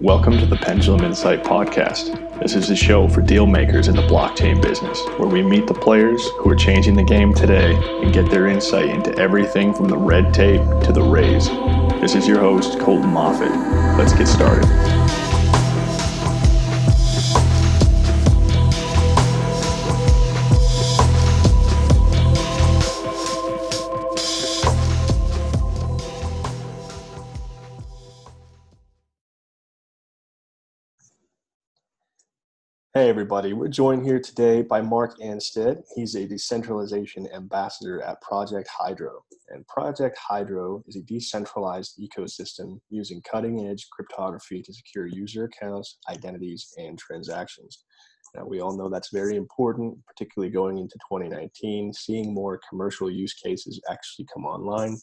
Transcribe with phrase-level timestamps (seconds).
[0.00, 2.40] Welcome to the Pendulum Insight Podcast.
[2.40, 5.74] This is a show for deal makers in the blockchain business, where we meet the
[5.74, 9.98] players who are changing the game today and get their insight into everything from the
[9.98, 11.50] red tape to the raise.
[12.00, 13.50] This is your host, Colton Moffat.
[13.98, 14.64] Let's get started.
[32.92, 33.52] Hey, everybody.
[33.52, 35.84] We're joined here today by Mark Anstead.
[35.94, 39.22] He's a decentralization ambassador at Project Hydro.
[39.50, 45.98] And Project Hydro is a decentralized ecosystem using cutting edge cryptography to secure user accounts,
[46.08, 47.84] identities, and transactions.
[48.34, 53.34] Now, we all know that's very important, particularly going into 2019, seeing more commercial use
[53.34, 54.98] cases actually come online.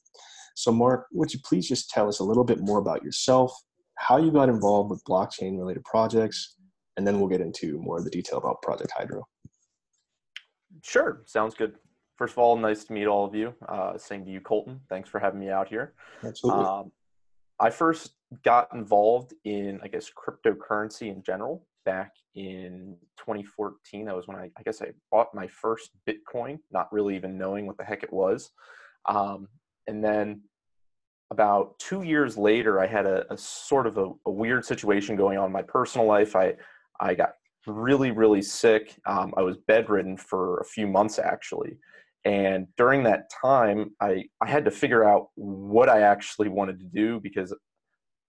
[0.58, 3.58] So, Mark, would you please just tell us a little bit more about yourself,
[3.96, 6.57] how you got involved with blockchain related projects?
[6.98, 9.26] And then we'll get into more of the detail about Project Hydro.
[10.84, 11.76] Sure, sounds good.
[12.18, 13.54] First of all, nice to meet all of you.
[13.70, 14.82] Uh, same to you, Colton.
[14.90, 15.94] Thanks for having me out here.
[16.24, 16.66] Absolutely.
[16.66, 16.92] Um,
[17.60, 24.06] I first got involved in, I guess, cryptocurrency in general back in 2014.
[24.06, 27.66] That was when I, I guess, I bought my first Bitcoin, not really even knowing
[27.68, 28.52] what the heck it was.
[29.08, 29.48] Um,
[29.88, 30.42] and then
[31.32, 35.38] about two years later, I had a, a sort of a, a, weird situation going
[35.38, 36.36] on in my personal life.
[36.36, 36.56] I
[37.00, 37.34] I got
[37.66, 38.96] really, really sick.
[39.06, 41.78] Um, I was bedridden for a few months actually.
[42.26, 46.86] And during that time, I, I had to figure out what I actually wanted to
[46.86, 47.54] do because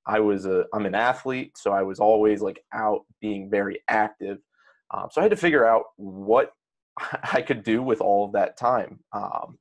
[0.06, 4.38] I was a I'm an athlete, so I was always like out being very active.
[4.92, 6.53] Um, so I had to figure out what
[7.32, 9.00] I could do with all of that time.
[9.12, 9.58] Um,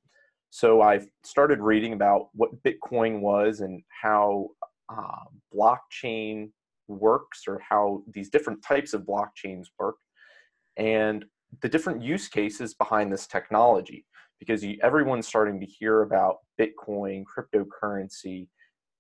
[0.49, 4.49] so I started reading about what Bitcoin was and how
[4.89, 6.51] uh, blockchain
[6.87, 9.95] works or how these different types of blockchains work
[10.77, 11.25] and
[11.61, 14.05] the different use cases behind this technology
[14.39, 18.47] because you, everyone's starting to hear about bitcoin cryptocurrency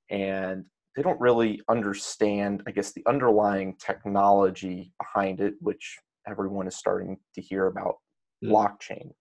[0.09, 0.65] and
[0.95, 5.97] they don't really understand i guess the underlying technology behind it which
[6.27, 7.95] everyone is starting to hear about
[8.43, 8.51] mm.
[8.51, 9.11] blockchain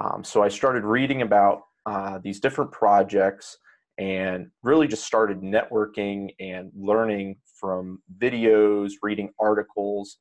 [0.00, 3.58] um, so i started reading about uh, these different projects
[3.98, 10.18] and really just started networking and learning from videos, reading articles,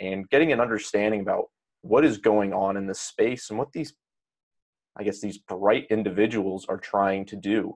[0.00, 1.46] and getting an understanding about
[1.82, 3.94] what is going on in this space and what these,
[4.96, 7.74] I guess, these bright individuals are trying to do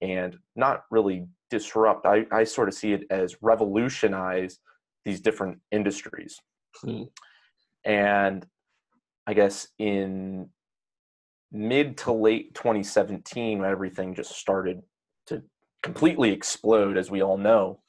[0.00, 2.06] and not really disrupt.
[2.06, 4.58] I, I sort of see it as revolutionize
[5.04, 6.38] these different industries.
[6.82, 7.04] Hmm.
[7.84, 8.46] And
[9.26, 10.48] I guess in
[11.56, 14.82] mid to late 2017 when everything just started
[15.26, 15.42] to
[15.82, 17.80] completely explode as we all know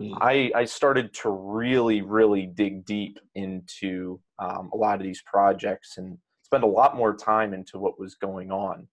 [0.00, 0.16] mm.
[0.20, 5.98] I, I started to really really dig deep into um, a lot of these projects
[5.98, 8.86] and spend a lot more time into what was going on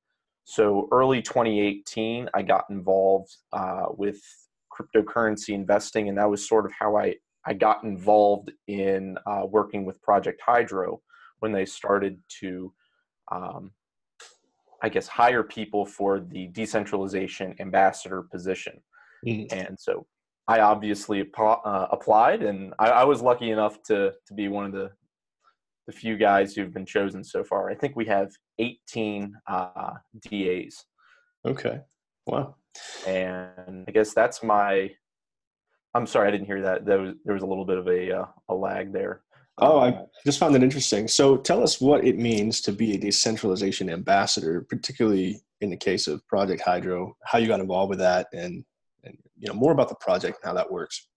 [0.45, 4.19] so early 2018 i got involved uh, with
[4.73, 7.13] cryptocurrency investing and that was sort of how i
[7.45, 10.99] i got involved in uh, working with project hydro
[11.39, 12.73] when they started to
[13.31, 13.71] um,
[14.83, 18.81] I guess, hire people for the decentralization ambassador position.
[19.25, 19.57] Mm-hmm.
[19.57, 20.05] And so
[20.47, 24.73] I obviously uh, applied, and I, I, was lucky enough to to be one of
[24.73, 24.91] the
[25.87, 27.69] the few guys who've been chosen so far.
[27.69, 28.29] I think we have
[28.59, 29.91] 18 uh,
[30.29, 30.85] DAs.
[31.45, 31.79] Okay.
[32.25, 32.55] Wow.
[33.07, 34.91] And I guess that's my.
[35.93, 36.85] I'm sorry, I didn't hear that.
[36.85, 39.21] There was there was a little bit of a uh, a lag there.
[39.59, 41.07] Oh, I just found that interesting.
[41.07, 46.07] So tell us what it means to be a decentralization ambassador, particularly in the case
[46.07, 48.65] of Project Hydro, how you got involved with that and,
[49.03, 51.07] and you know, more about the project and how that works.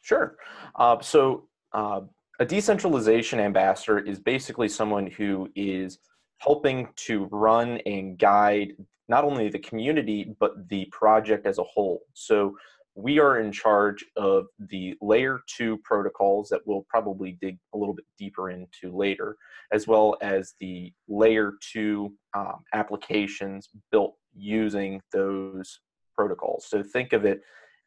[0.00, 0.36] Sure.
[0.74, 2.00] Uh, so uh,
[2.40, 5.98] a decentralization ambassador is basically someone who is
[6.38, 8.72] helping to run and guide
[9.08, 12.02] not only the community, but the project as a whole.
[12.14, 12.56] So
[12.94, 17.94] we are in charge of the layer two protocols that we'll probably dig a little
[17.94, 19.36] bit deeper into later,
[19.72, 25.80] as well as the layer two um, applications built using those
[26.14, 26.66] protocols.
[26.68, 27.40] So think of it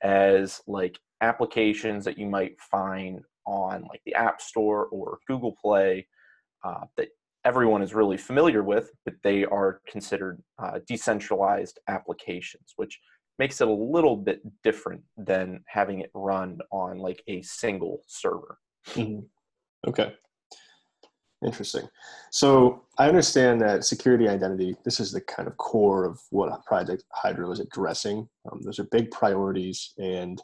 [0.03, 6.07] as like applications that you might find on like the App Store or Google Play
[6.63, 7.09] uh, that
[7.45, 13.00] everyone is really familiar with, but they are considered uh, decentralized applications, which
[13.37, 18.57] makes it a little bit different than having it run on like a single server.
[18.89, 19.19] Mm-hmm.
[19.87, 20.13] Okay.
[21.45, 21.87] Interesting.
[22.31, 27.03] So I understand that security identity, this is the kind of core of what Project
[27.11, 28.27] Hydro is addressing.
[28.51, 29.93] Um, those are big priorities.
[29.97, 30.41] And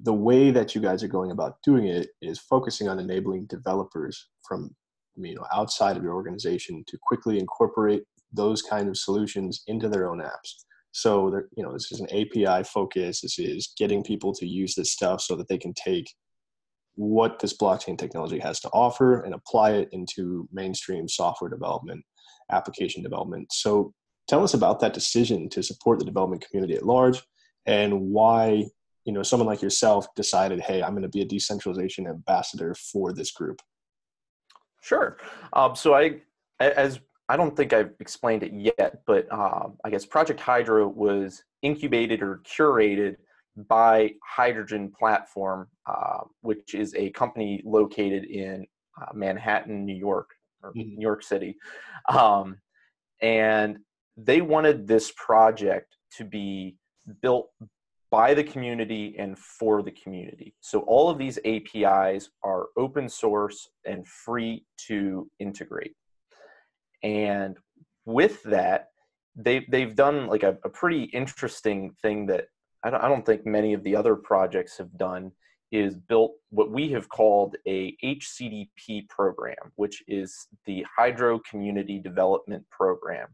[0.00, 4.28] the way that you guys are going about doing it is focusing on enabling developers
[4.46, 4.74] from
[5.16, 10.08] you know outside of your organization to quickly incorporate those kind of solutions into their
[10.08, 13.20] own apps so you know this is an api focus.
[13.20, 16.12] This is getting people to use this stuff so that they can take
[16.94, 22.04] what this blockchain technology has to offer and apply it into mainstream software development
[22.50, 23.46] application development.
[23.52, 23.92] So
[24.26, 27.22] tell us about that decision to support the development community at large
[27.66, 28.64] and why
[29.04, 33.12] you know someone like yourself decided hey i'm going to be a decentralization ambassador for
[33.12, 33.60] this group.
[34.80, 35.18] Sure.
[35.52, 36.20] Um, so i
[36.60, 41.42] as i don't think i've explained it yet but um, i guess project hydro was
[41.62, 43.16] incubated or curated
[43.68, 48.66] by hydrogen platform uh, which is a company located in
[49.00, 50.30] uh, manhattan new york
[50.62, 50.96] or mm-hmm.
[50.96, 51.56] new york city
[52.08, 52.56] um,
[53.20, 53.78] and
[54.16, 56.76] they wanted this project to be
[57.22, 57.50] built
[58.10, 60.54] by the community and for the community.
[60.60, 65.94] So all of these APIs are open source and free to integrate.
[67.02, 67.56] And
[68.04, 68.90] with that,
[69.36, 72.48] they've, they've done like a, a pretty interesting thing that
[72.82, 75.32] I don't, I don't think many of the other projects have done
[75.70, 82.64] is built what we have called a HCDP program, which is the Hydro Community Development
[82.70, 83.28] Program.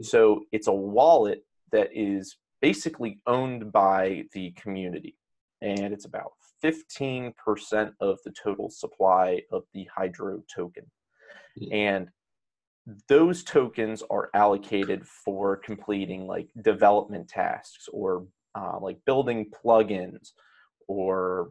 [0.00, 5.16] So it's a wallet that is basically owned by the community.
[5.60, 6.32] And it's about
[6.64, 7.32] 15%
[8.00, 10.84] of the total supply of the Hydro token.
[11.60, 11.72] Mm-hmm.
[11.72, 12.08] And
[13.08, 20.30] those tokens are allocated for completing like development tasks or uh, like building plugins
[20.88, 21.50] or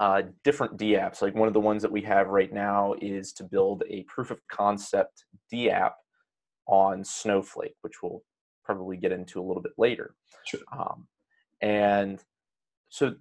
[0.00, 1.22] uh, different DApps.
[1.22, 4.30] Like one of the ones that we have right now is to build a proof
[4.30, 5.92] of concept DApp
[6.66, 8.22] on Snowflake, which we'll
[8.64, 10.14] probably get into a little bit later.
[10.44, 10.60] Sure.
[10.72, 11.06] Um,
[11.60, 12.22] and
[12.90, 13.14] so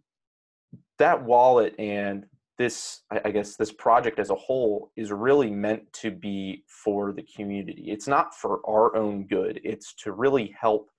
[0.99, 2.25] that wallet and
[2.57, 7.25] this, I guess, this project as a whole is really meant to be for the
[7.35, 7.85] community.
[7.87, 9.59] It's not for our own good.
[9.63, 10.89] It's to really help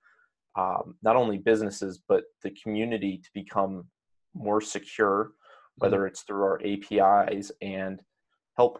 [0.57, 3.85] um, not only businesses but the community to become
[4.33, 5.31] more secure,
[5.77, 6.07] whether mm-hmm.
[6.07, 8.01] it's through our APIs and
[8.57, 8.79] help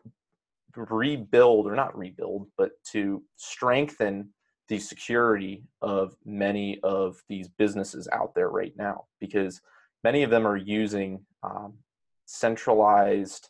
[0.75, 4.29] rebuild or not rebuild, but to strengthen
[4.67, 9.61] the security of many of these businesses out there right now because
[10.03, 11.73] many of them are using um,
[12.25, 13.49] centralized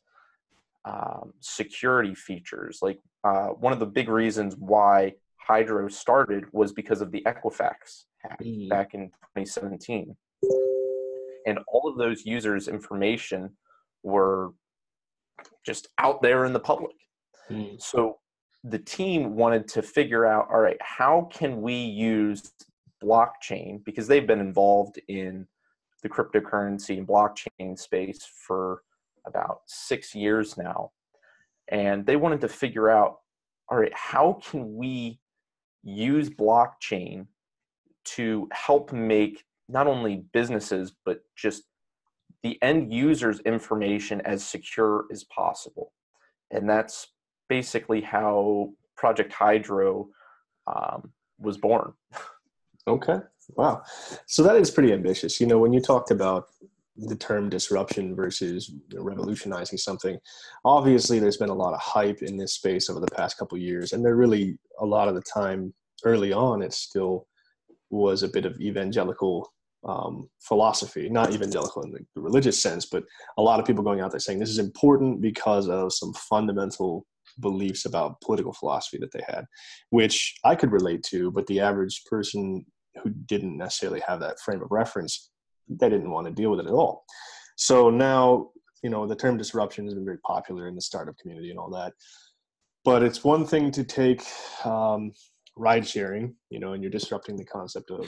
[0.85, 2.79] um, security features.
[2.81, 8.05] Like uh, one of the big reasons why Hydro started was because of the Equifax
[8.19, 8.69] hack mm.
[8.69, 9.07] back in
[9.37, 10.15] 2017.
[11.47, 13.51] And all of those users' information
[14.03, 14.53] were
[15.65, 16.95] just out there in the public.
[17.49, 17.81] Mm.
[17.81, 18.17] So
[18.63, 22.51] the team wanted to figure out all right how can we use
[23.03, 25.47] blockchain because they've been involved in
[26.05, 28.83] the cryptocurrency and blockchain space for
[29.25, 30.91] about six years now
[31.69, 33.17] and they wanted to figure out
[33.69, 35.19] all right how can we
[35.83, 37.25] use blockchain
[38.03, 41.63] to help make not only businesses but just
[42.43, 45.91] the end user's information as secure as possible
[46.51, 47.07] and that's
[47.49, 50.07] basically how Project Hydro
[50.67, 51.93] um, was born.
[52.87, 53.17] Okay.
[53.55, 53.83] Wow.
[54.27, 55.39] So that is pretty ambitious.
[55.39, 56.45] You know, when you talked about
[56.97, 60.17] the term disruption versus revolutionizing something,
[60.63, 63.93] obviously there's been a lot of hype in this space over the past couple years,
[63.93, 65.73] and there really a lot of the time
[66.03, 67.27] early on it still
[67.89, 69.51] was a bit of evangelical
[69.87, 73.03] um, philosophy, not evangelical in the religious sense, but
[73.37, 77.05] a lot of people going out there saying this is important because of some fundamental
[77.39, 79.45] beliefs about political philosophy that they had,
[79.89, 82.65] which I could relate to, but the average person
[83.03, 85.31] who didn't necessarily have that frame of reference,
[85.67, 87.03] they didn't want to deal with it at all.
[87.55, 88.49] So now,
[88.83, 91.69] you know, the term disruption has been very popular in the startup community and all
[91.71, 91.93] that.
[92.83, 94.23] But it's one thing to take
[94.63, 95.11] um,
[95.57, 98.07] ride sharing, you know, and you're disrupting the concept of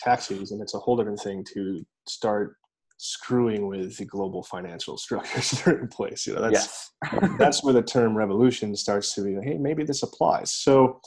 [0.00, 2.56] taxis, and it's a whole different thing to start
[2.98, 6.26] screwing with the global financial structures that are in place.
[6.26, 7.30] You know, that's yes.
[7.38, 9.36] that's where the term revolution starts to be.
[9.36, 10.52] Like, hey, maybe this applies.
[10.52, 11.00] So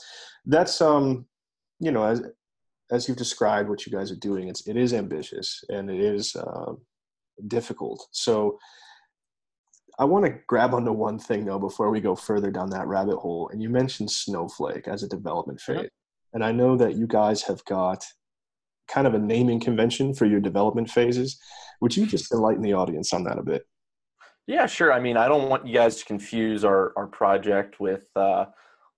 [0.46, 1.26] that's um,
[1.80, 2.22] you know, as
[2.90, 6.34] as you've described what you guys are doing, it's it is ambitious and it is
[6.36, 6.72] uh,
[7.46, 8.06] difficult.
[8.10, 8.58] So
[9.98, 13.16] I want to grab onto one thing though before we go further down that rabbit
[13.16, 13.50] hole.
[13.52, 15.88] And you mentioned Snowflake as a development phase,
[16.32, 18.04] and I know that you guys have got
[18.88, 21.38] kind of a naming convention for your development phases.
[21.80, 23.62] Would you just enlighten the audience on that a bit?
[24.46, 24.92] Yeah, sure.
[24.92, 28.46] I mean, I don't want you guys to confuse our, our project with uh,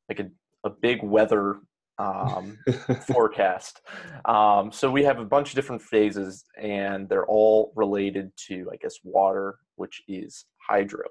[0.08, 0.30] like a,
[0.64, 1.56] a big weather
[2.02, 2.59] um,
[3.06, 3.80] forecast.
[4.25, 8.76] Um, so we have a bunch of different phases, and they're all related to, I
[8.76, 11.04] guess, water, which is hydro.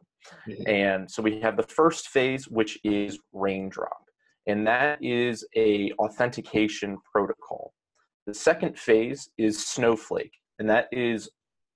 [0.47, 0.69] Mm-hmm.
[0.69, 4.03] And so we have the first phase, which is raindrop,
[4.47, 7.73] and that is a authentication protocol.
[8.27, 11.29] The second phase is snowflake, and that is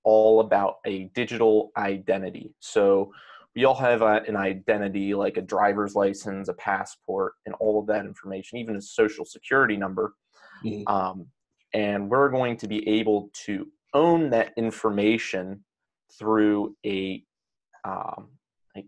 [0.04, 2.54] all about a digital identity.
[2.60, 3.10] So
[3.56, 7.86] we all have a, an identity like a driver's license, a passport, and all of
[7.86, 10.14] that information, even a social security number.
[10.62, 10.86] Mm-hmm.
[10.86, 11.26] Um,
[11.72, 15.64] and we're going to be able to own that information
[16.18, 17.24] through a,
[17.84, 18.28] um,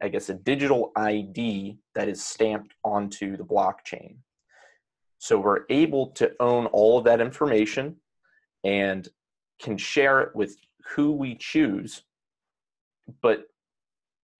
[0.02, 4.16] I guess, a digital ID that is stamped onto the blockchain.
[5.16, 7.96] So we're able to own all of that information
[8.64, 9.08] and
[9.62, 10.56] can share it with
[10.94, 12.02] who we choose,
[13.22, 13.46] but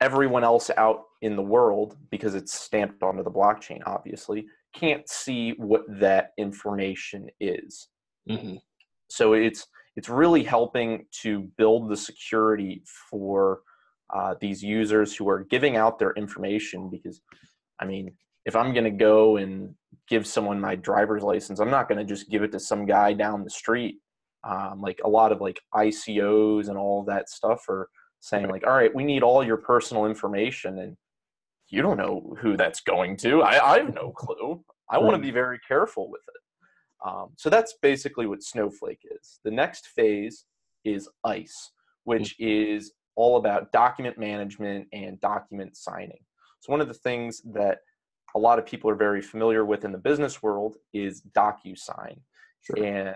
[0.01, 5.55] everyone else out in the world because it's stamped onto the blockchain obviously can't see
[5.59, 7.89] what that information is
[8.29, 8.57] mm-hmm.
[9.11, 13.61] so it's it's really helping to build the security for
[14.15, 17.21] uh, these users who are giving out their information because
[17.81, 18.13] i mean
[18.45, 19.75] if i'm going to go and
[20.09, 23.13] give someone my driver's license i'm not going to just give it to some guy
[23.13, 23.97] down the street
[24.45, 27.89] um, like a lot of like icos and all that stuff are
[28.21, 30.97] saying like, all right, we need all your personal information, and
[31.69, 33.43] you don't know who that's going to.
[33.43, 34.65] I, I have no clue.
[34.91, 37.09] I want to be very careful with it.
[37.09, 39.39] Um, so that's basically what Snowflake is.
[39.45, 40.45] The next phase
[40.85, 41.71] is ICE,
[42.05, 42.75] which mm-hmm.
[42.75, 46.25] is all about document management and document signing.
[46.61, 47.79] So one of the things that
[48.35, 52.19] a lot of people are very familiar with in the business world is DocuSign.
[52.63, 52.85] Sure.
[52.85, 53.15] And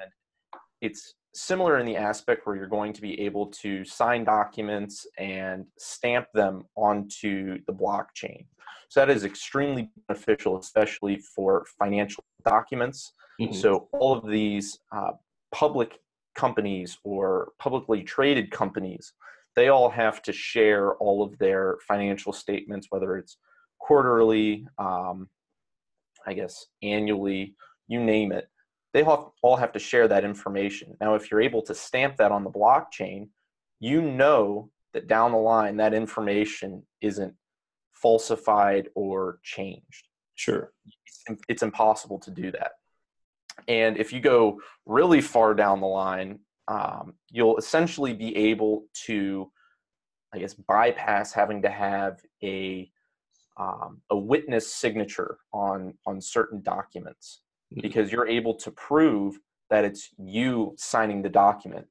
[0.80, 5.66] it's similar in the aspect where you're going to be able to sign documents and
[5.78, 8.44] stamp them onto the blockchain.
[8.88, 13.12] So that is extremely beneficial, especially for financial documents.
[13.40, 13.54] Mm-hmm.
[13.54, 15.12] So all of these uh,
[15.50, 15.98] public
[16.34, 19.14] companies or publicly traded companies,
[19.56, 23.38] they all have to share all of their financial statements, whether it's
[23.78, 25.28] quarterly, um,
[26.26, 27.54] I guess annually,
[27.88, 28.48] you name it
[28.92, 30.96] they all have to share that information.
[31.00, 33.28] Now, if you're able to stamp that on the blockchain,
[33.80, 37.34] you know that down the line that information isn't
[37.94, 40.08] falsified or changed.
[40.34, 40.72] Sure.
[41.48, 42.72] It's, impossible to do that.
[43.68, 49.50] And if you go really far down the line, um, you'll essentially be able to,
[50.34, 52.90] I guess, bypass having to have a
[53.58, 57.42] um, a witness signature on on certain documents.
[57.72, 57.80] Mm-hmm.
[57.80, 59.38] because you're able to prove
[59.70, 61.86] that it's you signing the document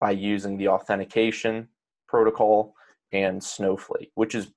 [0.00, 1.68] by using the authentication
[2.08, 2.74] protocol
[3.12, 4.52] and Snowflake, which is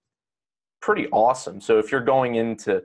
[0.79, 1.59] pretty awesome.
[1.59, 2.83] So if you're going in to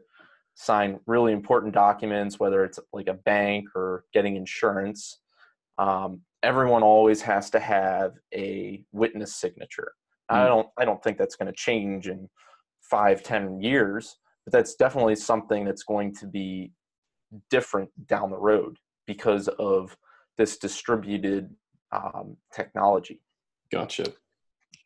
[0.55, 5.21] sign really important documents, whether it's like a bank or getting insurance,
[5.76, 9.93] um, everyone always has to have a witness signature.
[10.31, 10.37] Mm.
[10.37, 12.31] I don't I don't think that's going to change in
[12.81, 16.73] five ten years, but that's definitely something that's going to be
[17.50, 19.97] different down the road because of
[20.37, 21.55] this distributed
[21.93, 23.21] um, technology.
[23.71, 24.12] Gotcha.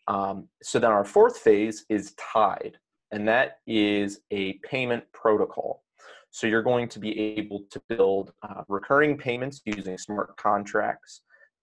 [0.07, 2.79] Um, so then our fourth phase is Tide,
[3.13, 5.83] and that is a payment protocol.
[6.31, 11.23] So you're going to be able to build uh, recurring payments using smart contracts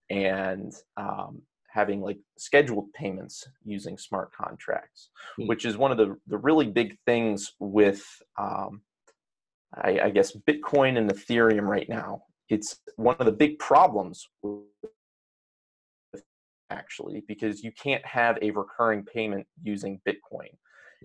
[0.10, 5.48] and um, having like scheduled payments using smart contracts, mm-hmm.
[5.48, 8.04] which is one of the, the really big things with
[8.40, 8.82] um,
[9.76, 12.24] I, I guess Bitcoin and Ethereum right now.
[12.50, 14.28] It's one of the big problems
[16.70, 20.50] actually because you can't have a recurring payment using Bitcoin,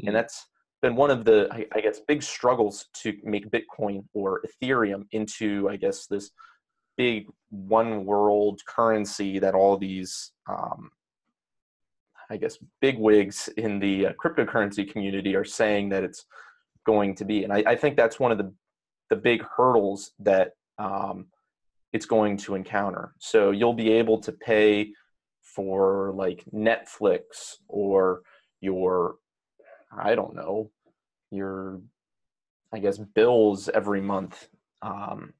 [0.05, 0.47] and that's
[0.83, 5.69] been one of the I, I guess big struggles to make Bitcoin or Ethereum into
[5.69, 6.31] I guess this
[6.97, 10.91] big one world currency that all these um,
[12.31, 16.25] I guess big wigs in the uh, cryptocurrency community are saying that it's
[16.87, 17.45] going to be.
[17.45, 18.53] And I, I think that's one of the,
[19.11, 21.27] the big hurdles that um,
[21.93, 23.13] it's going to encounter.
[23.19, 24.93] So you'll be able to pay
[25.43, 28.23] for like Netflix or
[28.61, 29.17] your,
[29.97, 30.71] I don't know,
[31.31, 31.81] your,
[32.73, 34.49] I guess, bills every month
[34.83, 35.35] um,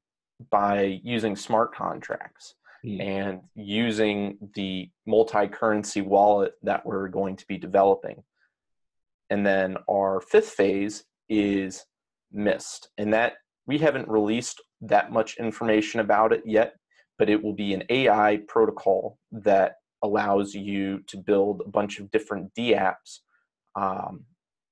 [0.49, 3.01] by using smart contracts mm.
[3.01, 8.23] and using the multi currency wallet that we're going to be developing.
[9.29, 11.85] And then our fifth phase is
[12.33, 12.89] Mist.
[12.97, 13.33] And that
[13.67, 16.75] we haven't released that much information about it yet,
[17.17, 22.09] but it will be an AI protocol that allows you to build a bunch of
[22.11, 23.19] different DApps
[23.75, 24.25] um,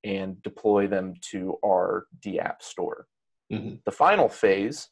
[0.04, 3.06] and deploy them to our DApp store.
[3.52, 3.76] Mm-hmm.
[3.86, 4.90] The final phase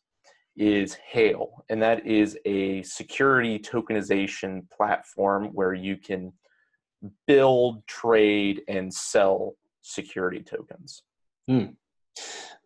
[0.56, 6.34] is Hail, and that is a security tokenization platform where you can
[7.28, 11.04] build, trade, and sell security tokens.
[11.48, 11.66] Hmm.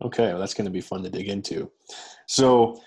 [0.01, 1.72] Okay, well, that's going to be fun to dig into.
[2.27, 2.81] So,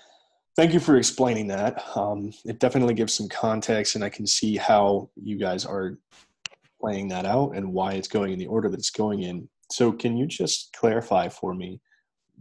[0.55, 1.83] thank you for explaining that.
[1.95, 5.97] Um, it definitely gives some context, and I can see how you guys are
[6.79, 9.47] playing that out and why it's going in the order that it's going in.
[9.71, 11.79] So, can you just clarify for me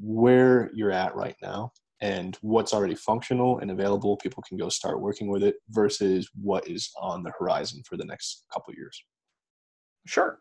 [0.01, 4.17] where you're at right now and what's already functional and available?
[4.17, 8.05] People can go start working with it versus what is on the horizon for the
[8.05, 9.01] next couple years.
[10.07, 10.39] Sure.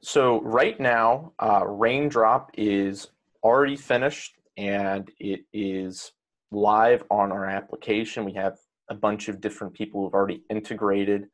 [0.00, 3.08] So right now, uh, Raindrop is
[3.42, 6.12] already finished and it is
[6.50, 8.24] live on our application.
[8.24, 8.58] We have
[8.90, 11.26] a bunch of different people who've already integrated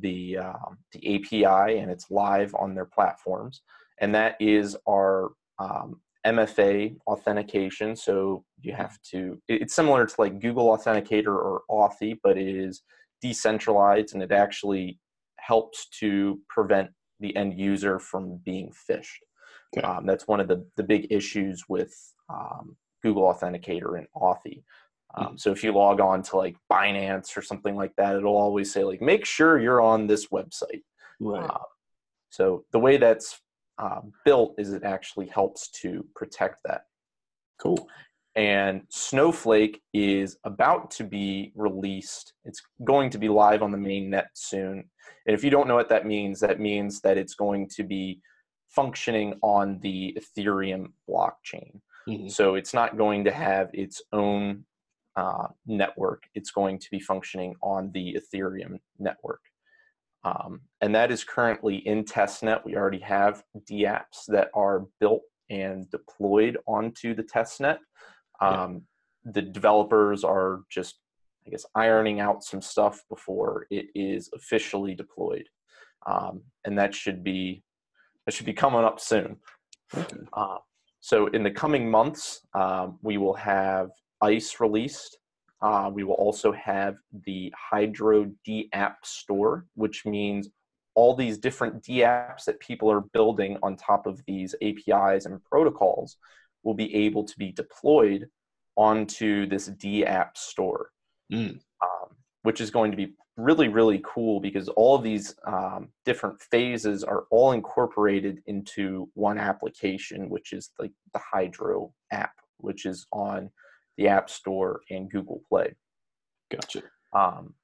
[0.00, 3.62] the um, the API and it's live on their platforms.
[4.00, 7.96] And that is our um, MFA authentication.
[7.96, 9.40] So you have to.
[9.48, 12.82] It's similar to like Google Authenticator or Authy, but it is
[13.22, 14.98] decentralized and it actually
[15.38, 19.22] helps to prevent the end user from being phished.
[19.76, 19.86] Okay.
[19.86, 21.94] Um, that's one of the, the big issues with
[22.30, 24.62] um, Google Authenticator and Authy.
[25.14, 25.36] Um, mm-hmm.
[25.36, 28.84] So if you log on to like Binance or something like that, it'll always say
[28.84, 30.82] like, make sure you're on this website.
[31.20, 31.48] Right.
[31.48, 31.58] Uh,
[32.30, 33.40] so the way that's
[33.78, 36.82] uh, built is it actually helps to protect that.
[37.60, 37.88] Cool.
[38.34, 42.34] And Snowflake is about to be released.
[42.44, 44.84] It's going to be live on the main net soon.
[45.26, 48.20] And if you don't know what that means, that means that it's going to be
[48.68, 51.80] functioning on the Ethereum blockchain.
[52.08, 52.28] Mm-hmm.
[52.28, 54.64] So it's not going to have its own
[55.16, 56.24] uh, network.
[56.34, 59.40] It's going to be functioning on the Ethereum network.
[60.24, 62.64] Um, and that is currently in testnet.
[62.64, 67.78] We already have dApps that are built and deployed onto the testnet.
[68.40, 68.82] Um,
[69.24, 69.32] yeah.
[69.32, 70.98] The developers are just
[71.48, 75.48] I guess, ironing out some stuff before it is officially deployed.
[76.06, 77.62] Um, and that should be
[78.28, 79.38] that should be coming up soon.
[79.96, 80.18] Okay.
[80.34, 80.58] Uh,
[81.00, 83.88] so in the coming months, um, we will have
[84.20, 85.16] ICE released.
[85.62, 90.50] Uh, we will also have the Hydro D app store, which means
[90.94, 95.42] all these different D apps that people are building on top of these APIs and
[95.44, 96.18] protocols
[96.64, 98.28] will be able to be deployed
[98.76, 100.90] onto this D app store
[101.32, 101.58] mm.
[101.82, 102.08] um,
[102.42, 107.04] which is going to be really really cool because all of these um, different phases
[107.04, 113.48] are all incorporated into one application which is like the hydro app which is on
[113.96, 115.74] the app store and google play.
[116.50, 116.82] Gotcha.
[117.12, 117.54] Um,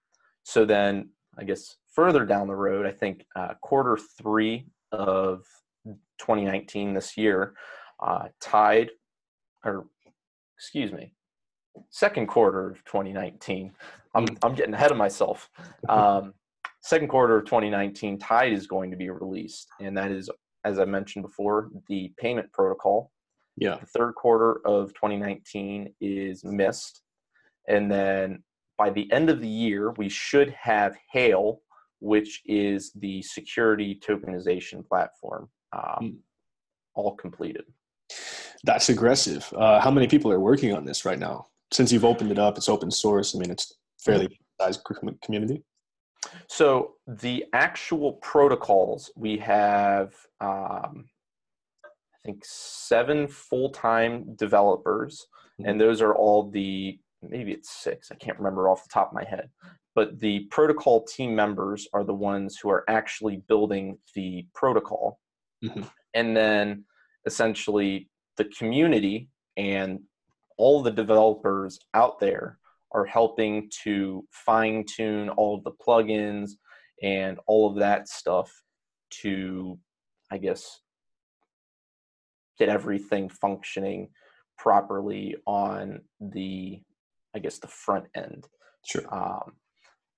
[0.44, 5.42] so then i guess further down the road i think uh, quarter three of
[6.18, 7.54] 2019 this year
[8.02, 8.90] uh, tide
[9.64, 9.87] or
[10.56, 11.10] excuse me
[11.90, 13.72] second quarter of 2019.
[14.14, 14.34] I'm, hmm.
[14.42, 15.50] I'm getting ahead of myself.
[15.88, 16.32] Um,
[16.82, 20.30] second quarter of 2019, Tide is going to be released, and that is,
[20.64, 23.10] as I mentioned before, the payment protocol.
[23.56, 23.76] Yeah.
[23.76, 27.02] The third quarter of 2019 is Mist,
[27.68, 28.42] and then
[28.76, 31.60] by the end of the year, we should have Hail,
[32.00, 36.16] which is the security tokenization platform, um, mm.
[36.94, 37.64] all completed.
[38.64, 39.52] That's aggressive.
[39.56, 41.48] Uh, how many people are working on this right now?
[41.74, 43.34] Since you've opened it up, it's open source.
[43.34, 44.82] I mean, it's fairly sized
[45.24, 45.64] community.
[46.48, 51.06] So the actual protocols we have, um,
[51.84, 55.26] I think, seven full-time developers,
[55.60, 55.68] mm-hmm.
[55.68, 58.12] and those are all the maybe it's six.
[58.12, 59.48] I can't remember off the top of my head.
[59.94, 65.18] But the protocol team members are the ones who are actually building the protocol,
[65.64, 65.82] mm-hmm.
[66.14, 66.84] and then
[67.26, 70.00] essentially the community and
[70.56, 72.58] all the developers out there
[72.92, 76.52] are helping to fine tune all of the plugins
[77.02, 78.52] and all of that stuff
[79.22, 79.78] to,
[80.30, 80.80] I guess,
[82.58, 84.10] get everything functioning
[84.58, 86.80] properly on the,
[87.34, 88.46] I guess, the front end.
[88.86, 89.02] Sure.
[89.12, 89.52] Um,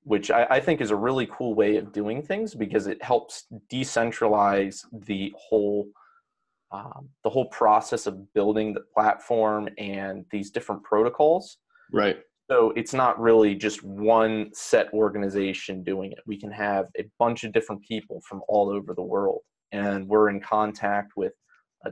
[0.02, 3.46] which I, I, think is a really cool way of doing things because it helps
[3.72, 5.88] decentralize the whole
[6.76, 11.58] um, the whole process of building the platform and these different protocols.
[11.92, 12.18] Right.
[12.50, 16.18] So it's not really just one set organization doing it.
[16.26, 19.40] We can have a bunch of different people from all over the world,
[19.72, 21.32] and we're in contact with.
[21.84, 21.90] A,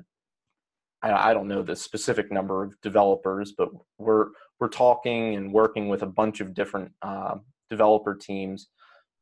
[1.03, 3.68] I, I don't know the specific number of developers, but
[3.99, 4.27] we're
[4.61, 7.37] we're talking and working with a bunch of different uh,
[7.68, 8.68] developer teams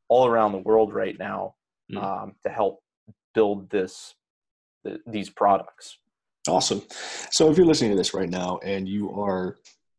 [0.09, 1.55] all around the world right now
[1.91, 2.03] mm.
[2.03, 2.79] um, to help
[3.33, 4.13] build this
[4.83, 5.97] the, these products.
[6.47, 6.81] Awesome.
[7.31, 9.57] So if you're listening to this right now and you are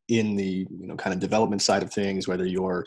[0.09, 2.85] in the you know kind of development side of things, whether you're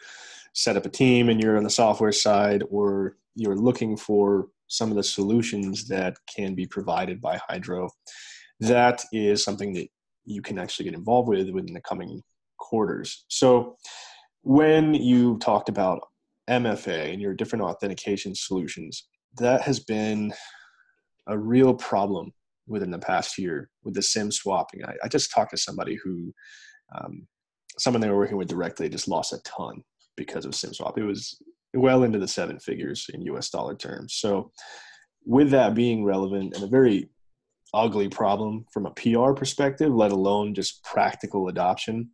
[0.53, 4.89] set up a team and you're on the software side, or you're looking for some
[4.91, 7.89] of the solutions that can be provided by Hydro,
[8.59, 9.87] that is something that
[10.25, 12.21] you can actually get involved with within the coming
[12.57, 13.25] quarters.
[13.29, 13.77] So
[14.41, 16.01] when you talked about
[16.49, 19.07] MFA and your different authentication solutions,
[19.37, 20.33] that has been
[21.27, 22.31] a real problem
[22.67, 24.83] within the past year with the SIM swapping.
[24.85, 26.33] I, I just talked to somebody who,
[26.97, 27.27] um,
[27.77, 29.81] someone they were working with directly, just lost a ton
[30.15, 30.97] because of SIM swap.
[30.97, 31.39] It was
[31.73, 34.15] well into the seven figures in US dollar terms.
[34.15, 34.51] So,
[35.25, 37.09] with that being relevant and a very
[37.73, 42.09] ugly problem from a PR perspective, let alone just practical adoption,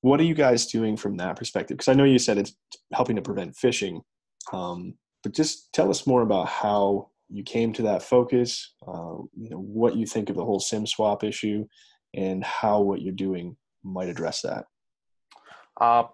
[0.00, 1.76] what are you guys doing from that perspective?
[1.76, 2.56] Because I know you said it's
[2.92, 4.00] helping to prevent phishing,
[4.52, 9.50] um, but just tell us more about how you came to that focus, uh, you
[9.50, 11.66] know, what you think of the whole SIM swap issue,
[12.14, 14.64] and how what you're doing might address that.
[15.80, 16.04] Uh,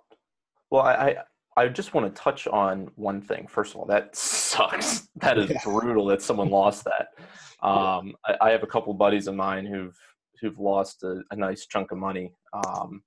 [0.70, 1.16] well, I,
[1.56, 3.46] I just want to touch on one thing.
[3.46, 5.08] First of all, that sucks.
[5.20, 5.60] That is yeah.
[5.62, 7.08] brutal that someone lost that.
[7.66, 9.96] Um, I, I, have a couple buddies of mine who've
[10.40, 13.02] who've lost a, a nice chunk of money, um,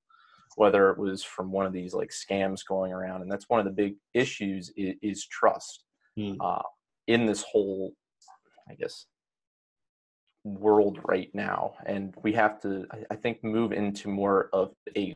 [0.56, 3.66] whether it was from one of these like scams going around, and that's one of
[3.66, 5.84] the big issues is, is trust
[6.18, 6.38] mm.
[6.40, 6.64] uh,
[7.08, 7.94] in this whole,
[8.70, 9.06] I guess,
[10.44, 15.16] world right now, and we have to, I, think, move into more of a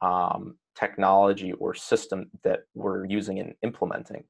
[0.00, 4.24] um, technology or system that we're using and implementing.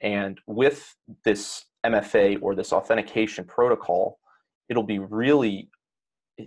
[0.00, 4.18] And with this MFA or this authentication protocol,
[4.68, 5.68] it'll be really
[6.38, 6.46] eh,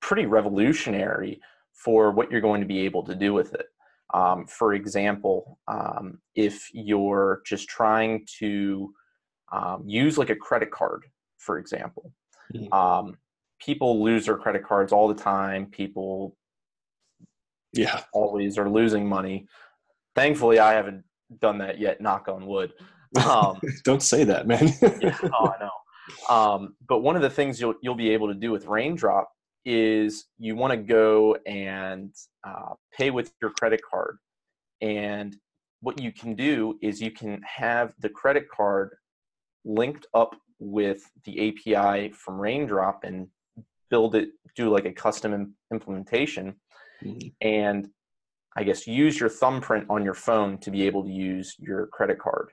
[0.00, 1.40] pretty revolutionary
[1.72, 3.66] for what you're going to be able to do with it.
[4.12, 8.92] Um, for example, um, if you're just trying to
[9.52, 11.04] um, use like a credit card,
[11.38, 12.12] for example,
[12.54, 13.10] mm-hmm.
[13.64, 15.66] people lose their credit cards all the time.
[15.66, 16.36] People
[17.72, 18.02] yeah.
[18.12, 19.46] always are losing money.
[20.16, 21.04] Thankfully i haven't
[21.40, 22.72] done that yet knock on wood.
[23.24, 24.72] Um, don't say that man.
[25.00, 26.34] Yeah, oh, i know.
[26.34, 29.30] Um, but one of the things you'll, you'll be able to do with raindrop
[29.64, 32.14] is you want to go and
[32.46, 34.16] uh, pay with your credit card
[34.80, 35.36] and
[35.82, 38.90] what you can do is you can have the credit card
[39.64, 43.26] linked up with the api from raindrop and
[43.90, 46.54] build it do like a custom implementation
[47.02, 47.28] mm-hmm.
[47.40, 47.88] and
[48.56, 52.18] I guess use your thumbprint on your phone to be able to use your credit
[52.18, 52.50] card.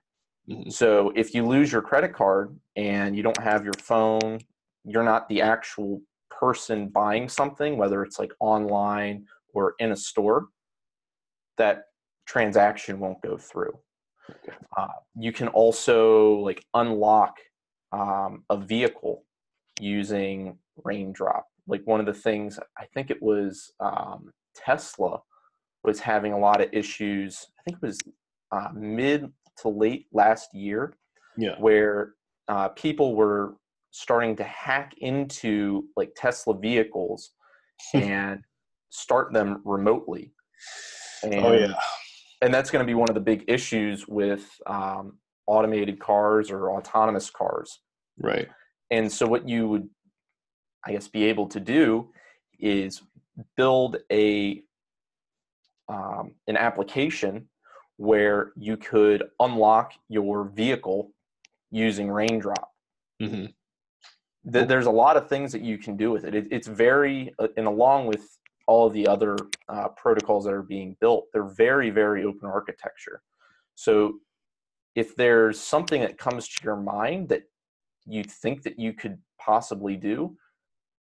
[0.50, 0.70] Mm-hmm.
[0.70, 4.40] So if you lose your credit card and you don't have your phone,
[4.86, 10.48] you're not the actual person buying something, whether it's like online or in a store,
[11.58, 11.86] that
[12.26, 13.78] transaction won't go through.
[14.78, 14.88] Uh,
[15.18, 17.38] you can also like unlock
[17.92, 19.24] um, a vehicle
[19.80, 25.20] using Raindrop like one of the things I think it was um, Tesla
[25.84, 27.48] was having a lot of issues.
[27.60, 28.00] I think it was
[28.52, 30.94] uh, mid to late last year,
[31.38, 32.14] yeah, where
[32.48, 33.56] uh, people were
[33.98, 37.32] starting to hack into like Tesla vehicles
[37.94, 38.42] and
[38.90, 40.34] start them remotely.
[41.24, 41.74] And, oh yeah,
[42.42, 46.72] and that's going to be one of the big issues with um, automated cars or
[46.72, 47.80] autonomous cars.
[48.20, 48.48] Right.
[48.92, 49.90] And so what you would
[50.88, 52.10] I guess, be able to do
[52.60, 53.02] is
[53.58, 54.64] build a
[55.90, 57.50] um, an application
[57.98, 61.12] where you could unlock your vehicle
[61.72, 62.70] using Raindrop.
[63.22, 63.46] Mm-hmm.
[64.48, 66.34] There's a lot of things that you can do with it.
[66.34, 69.38] it it's very, uh, and along with all of the other
[69.70, 73.22] uh, protocols that are being built, they're very, very open architecture.
[73.76, 74.20] So
[74.96, 77.44] if there's something that comes to your mind that
[78.06, 80.38] you think that you could possibly do,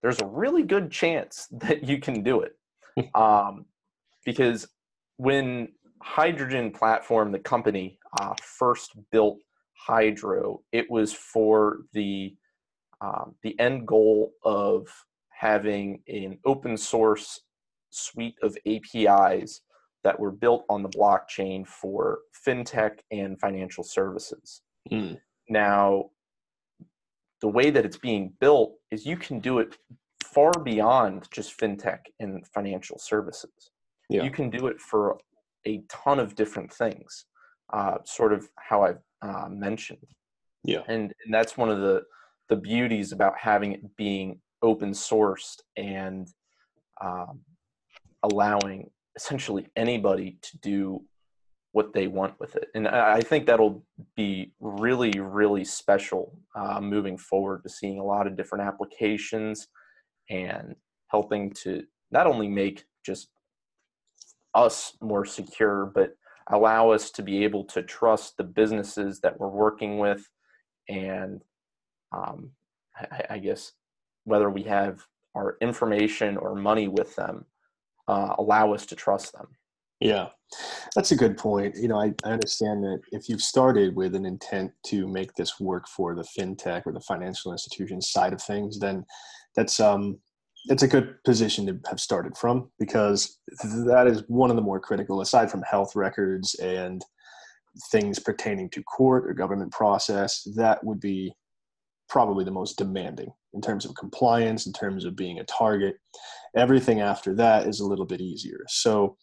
[0.02, 2.56] there's a really good chance that you can do it.
[3.16, 3.66] um,
[4.26, 4.68] because
[5.18, 5.70] when
[6.02, 9.40] Hydrogen Platform, the company, uh, first built
[9.74, 12.36] Hydro, it was for the
[13.04, 14.88] um, the end goal of
[15.30, 17.42] having an open source
[17.90, 19.62] suite of APIs
[20.04, 24.62] that were built on the blockchain for fintech and financial services.
[24.92, 25.20] Mm.
[25.50, 26.12] Now,
[27.42, 29.76] the way that it's being built is you can do it
[30.24, 33.72] far beyond just fintech and financial services.
[34.10, 34.24] Yeah.
[34.24, 35.18] You can do it for
[35.68, 37.26] a ton of different things,
[37.72, 40.08] uh, sort of how I've uh, mentioned.
[40.64, 42.04] Yeah, and, and that's one of the
[42.54, 46.28] the beauties about having it being open sourced and
[47.04, 47.40] um,
[48.22, 51.02] allowing essentially anybody to do
[51.72, 52.68] what they want with it.
[52.76, 53.84] And I think that'll
[54.16, 59.68] be really, really special uh, moving forward to seeing a lot of different applications
[60.30, 60.76] and
[61.08, 63.30] helping to not only make just
[64.54, 66.12] us more secure, but
[66.52, 70.24] allow us to be able to trust the businesses that we're working with
[70.88, 71.42] and
[72.14, 72.52] um,
[72.96, 73.72] I, I, guess
[74.26, 75.02] whether we have
[75.36, 77.46] our information or money with them
[78.08, 79.48] uh, allow us to trust them.
[80.00, 80.30] Yeah
[80.96, 81.76] that's a good point.
[81.76, 85.60] You know I, I understand that if you've started with an intent to make this
[85.60, 89.06] work for the fintech or the financial institution side of things then
[89.56, 90.18] that's um
[90.66, 93.40] it's a good position to have started from because
[93.86, 97.04] that is one of the more critical aside from health records and
[97.92, 101.34] things pertaining to court or government process that would be
[102.14, 105.96] probably the most demanding in terms of compliance in terms of being a target.
[106.56, 108.64] Everything after that is a little bit easier.
[108.68, 109.18] So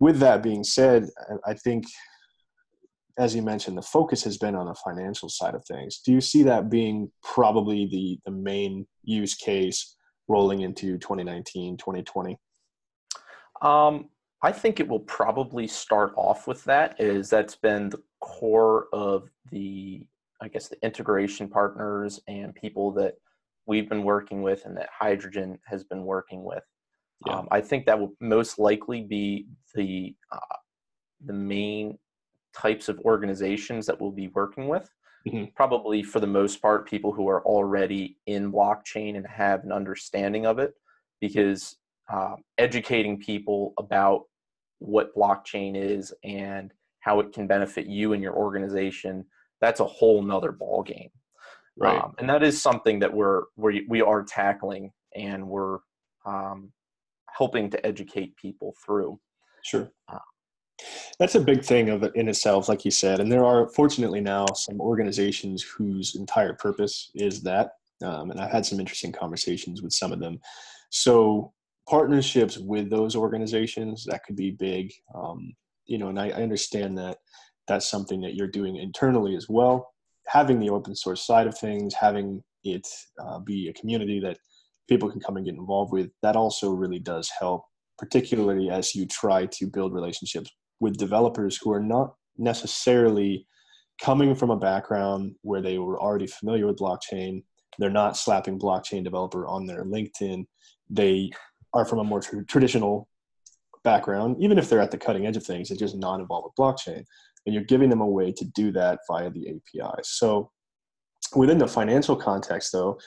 [0.00, 1.08] with that being said
[1.46, 1.84] i think
[3.18, 6.00] as you mentioned the focus has been on the financial side of things.
[6.04, 12.38] Do you see that being probably the the main use case rolling into 2019 2020
[13.60, 14.08] um,
[14.42, 19.28] i think it will probably start off with that is that's been the core of
[19.50, 20.06] the
[20.42, 23.14] i guess the integration partners and people that
[23.66, 26.64] we've been working with and that hydrogen has been working with
[27.26, 27.34] yeah.
[27.34, 30.56] um, i think that will most likely be the uh,
[31.26, 31.98] the main
[32.56, 34.88] types of organizations that we'll be working with
[35.26, 35.44] mm-hmm.
[35.56, 40.46] probably for the most part people who are already in blockchain and have an understanding
[40.46, 40.74] of it
[41.20, 41.76] because
[42.12, 44.24] uh, educating people about
[44.78, 49.24] what blockchain is and how it can benefit you and your organization
[49.64, 51.10] that's a whole nother ball game
[51.76, 55.78] right um, and that is something that we're, we're we are tackling and we're
[56.26, 56.72] um,
[57.30, 59.18] helping to educate people through
[59.62, 60.18] sure uh,
[61.18, 63.20] that's a big thing of it in itself, like you said.
[63.20, 67.70] And there are fortunately now some organizations whose entire purpose is that.
[68.02, 70.40] Um, and I've had some interesting conversations with some of them.
[70.90, 71.52] So
[71.88, 74.92] partnerships with those organizations that could be big.
[75.14, 75.54] Um,
[75.86, 77.18] you know, and I, I understand that
[77.68, 79.92] that's something that you're doing internally as well.
[80.26, 82.86] Having the open source side of things, having it
[83.18, 84.38] uh, be a community that
[84.88, 87.64] people can come and get involved with, that also really does help
[87.98, 90.50] particularly as you try to build relationships
[90.80, 93.46] with developers who are not necessarily
[94.02, 97.42] coming from a background where they were already familiar with blockchain.
[97.78, 100.44] They're not slapping blockchain developer on their LinkedIn.
[100.90, 101.30] They
[101.72, 103.08] are from a more tr- traditional
[103.84, 106.56] background, even if they're at the cutting edge of things, they're just not involved with
[106.58, 107.04] blockchain.
[107.46, 110.00] And you're giving them a way to do that via the API.
[110.02, 110.50] So
[111.34, 112.98] within the financial context, though,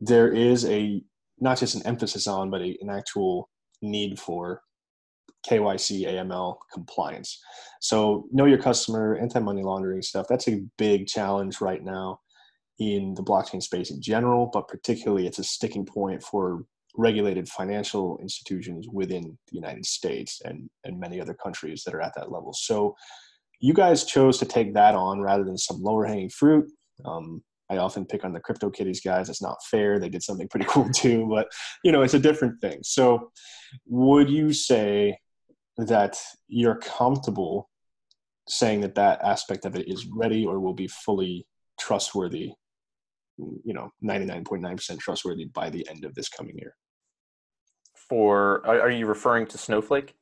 [0.00, 1.02] there is a
[1.38, 3.50] not just an emphasis on, but a, an actual
[3.82, 4.62] need for
[5.46, 7.38] KYC, AML compliance.
[7.80, 12.20] So, know your customer, anti money laundering stuff, that's a big challenge right now
[12.78, 16.64] in the blockchain space in general, but particularly it's a sticking point for
[16.96, 22.14] regulated financial institutions within the United States and, and many other countries that are at
[22.16, 22.52] that level.
[22.52, 22.94] So,
[23.60, 26.70] you guys chose to take that on rather than some lower hanging fruit.
[27.04, 29.28] Um, I often pick on the crypto CryptoKitties guys.
[29.28, 29.98] It's not fair.
[29.98, 31.48] They did something pretty cool too, but
[31.82, 32.78] you know, it's a different thing.
[32.82, 33.30] So,
[33.86, 35.18] would you say
[35.76, 37.68] that you're comfortable
[38.48, 41.46] saying that that aspect of it is ready or will be fully
[41.78, 42.52] trustworthy
[43.38, 46.74] you know 99.9% trustworthy by the end of this coming year
[48.08, 50.14] for are you referring to snowflake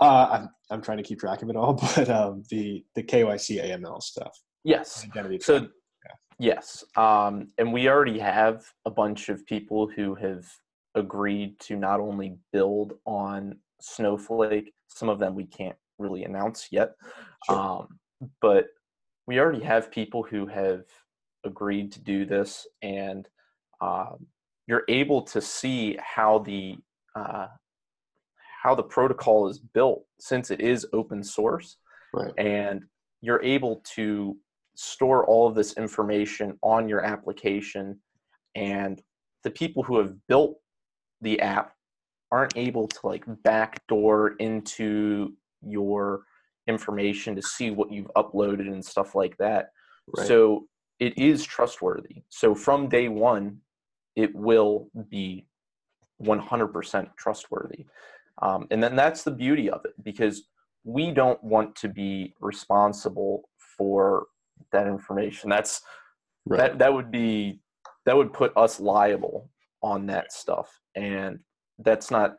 [0.00, 3.62] uh, I'm, I'm trying to keep track of it all but um, the the kyc
[3.64, 5.06] aml stuff yes
[5.40, 6.14] so yeah.
[6.38, 10.44] yes um, and we already have a bunch of people who have
[10.94, 16.94] agreed to not only build on snowflake some of them we can't really announce yet.
[17.46, 17.56] Sure.
[17.56, 17.98] Um,
[18.40, 18.66] but
[19.26, 20.84] we already have people who have
[21.44, 23.28] agreed to do this, and
[23.80, 24.26] um,
[24.66, 26.76] you're able to see how the
[27.14, 27.46] uh,
[28.62, 31.76] how the protocol is built since it is open source,
[32.12, 32.32] right.
[32.36, 32.82] and
[33.22, 34.36] you're able to
[34.74, 37.98] store all of this information on your application,
[38.54, 39.00] and
[39.44, 40.58] the people who have built
[41.22, 41.72] the app
[42.32, 46.22] aren't able to like backdoor into your
[46.66, 49.70] information to see what you've uploaded and stuff like that.
[50.16, 50.26] Right.
[50.26, 50.66] So
[50.98, 52.22] it is trustworthy.
[52.28, 53.58] So from day one,
[54.16, 55.46] it will be
[56.22, 57.86] 100% trustworthy.
[58.42, 60.44] Um, and then that's the beauty of it because
[60.84, 64.26] we don't want to be responsible for
[64.72, 65.50] that information.
[65.50, 65.82] That's
[66.46, 66.58] right.
[66.58, 67.60] that that would be
[68.06, 69.50] that would put us liable
[69.82, 70.70] on that stuff.
[70.94, 71.40] And
[71.78, 72.36] that's not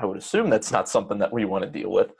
[0.00, 2.12] I would assume that's not something that we want to deal with.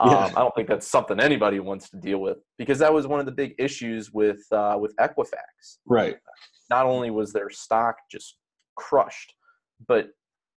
[0.00, 0.26] Um, yeah.
[0.34, 3.26] I don't think that's something anybody wants to deal with because that was one of
[3.26, 5.78] the big issues with uh, with Equifax.
[5.84, 6.16] Right.
[6.70, 8.38] Not only was their stock just
[8.76, 9.34] crushed,
[9.86, 10.08] but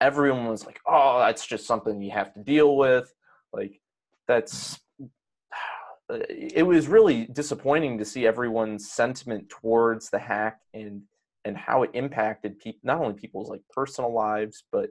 [0.02, 3.14] everyone was like, "Oh, that's just something you have to deal with."
[3.54, 3.80] Like
[4.28, 4.80] that's
[6.10, 11.02] it was really disappointing to see everyone's sentiment towards the hack and
[11.46, 14.90] and how it impacted people not only people's like personal lives but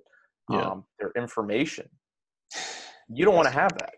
[0.51, 0.63] yeah.
[0.63, 1.89] um, their information
[3.09, 3.95] you don't want to have that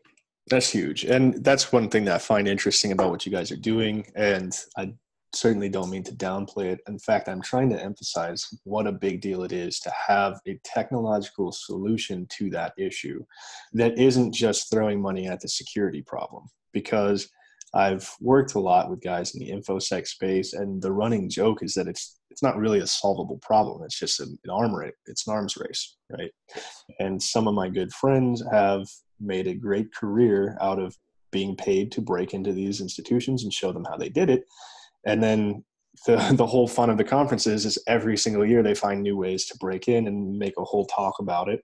[0.48, 3.56] that's huge and that's one thing that i find interesting about what you guys are
[3.56, 4.92] doing and i
[5.32, 9.20] certainly don't mean to downplay it in fact i'm trying to emphasize what a big
[9.20, 13.24] deal it is to have a technological solution to that issue
[13.72, 17.28] that isn't just throwing money at the security problem because
[17.72, 21.74] I've worked a lot with guys in the infosec space, and the running joke is
[21.74, 23.82] that it's it's not really a solvable problem.
[23.84, 24.92] It's just an, an arm race.
[25.06, 26.30] It's an arms race, right?
[26.98, 28.86] And some of my good friends have
[29.20, 30.96] made a great career out of
[31.32, 34.44] being paid to break into these institutions and show them how they did it.
[35.06, 35.64] And then
[36.06, 39.46] the the whole fun of the conferences is every single year they find new ways
[39.46, 41.60] to break in and make a whole talk about it.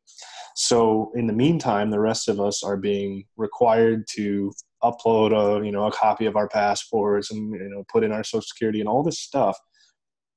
[0.55, 5.73] So in the meantime, the rest of us are being required to upload a you
[5.73, 8.89] know a copy of our passports and you know put in our social security and
[8.89, 9.59] all this stuff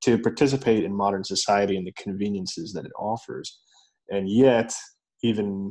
[0.02, 3.60] to participate in modern society and the conveniences that it offers
[4.08, 4.74] and yet
[5.22, 5.70] even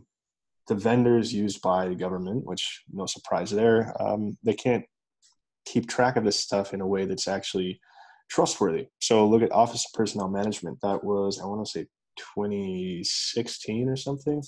[0.67, 4.85] the vendors used by the government which no surprise there um, they can't
[5.71, 7.79] keep track of this stuff in a way that's actually
[8.29, 11.86] trustworthy so look at office of personnel management that was i want to say
[12.17, 14.41] 2016 or something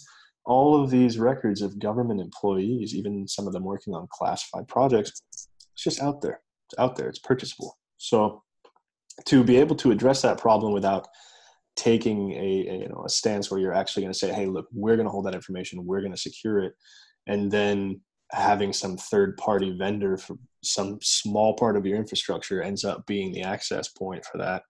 [0.45, 5.21] all of these records of government employees, even some of them working on classified projects,
[5.31, 5.47] it's
[5.83, 6.41] just out there.
[6.67, 7.07] It's out there.
[7.07, 7.77] It's purchasable.
[7.97, 8.43] So
[9.25, 11.07] to be able to address that problem without
[11.75, 14.67] taking a, a you know a stance where you're actually going to say, hey, look,
[14.73, 16.73] we're going to hold that information, we're going to secure it,
[17.27, 22.85] and then having some third party vendor for some small part of your infrastructure ends
[22.85, 24.63] up being the access point for that.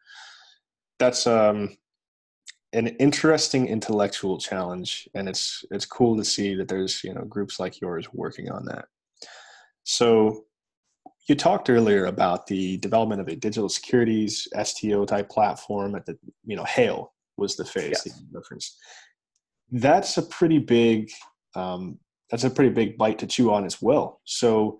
[0.99, 1.77] That's um
[2.73, 7.59] an interesting intellectual challenge and it's it's cool to see that there's you know groups
[7.59, 8.85] like yours working on that
[9.83, 10.45] so
[11.27, 16.17] you talked earlier about the development of a digital securities sto type platform at the
[16.45, 18.03] you know hail was the phase yes.
[18.03, 18.77] that you referenced
[19.71, 21.09] that's a pretty big
[21.55, 21.97] um,
[22.31, 24.79] that's a pretty big bite to chew on as well so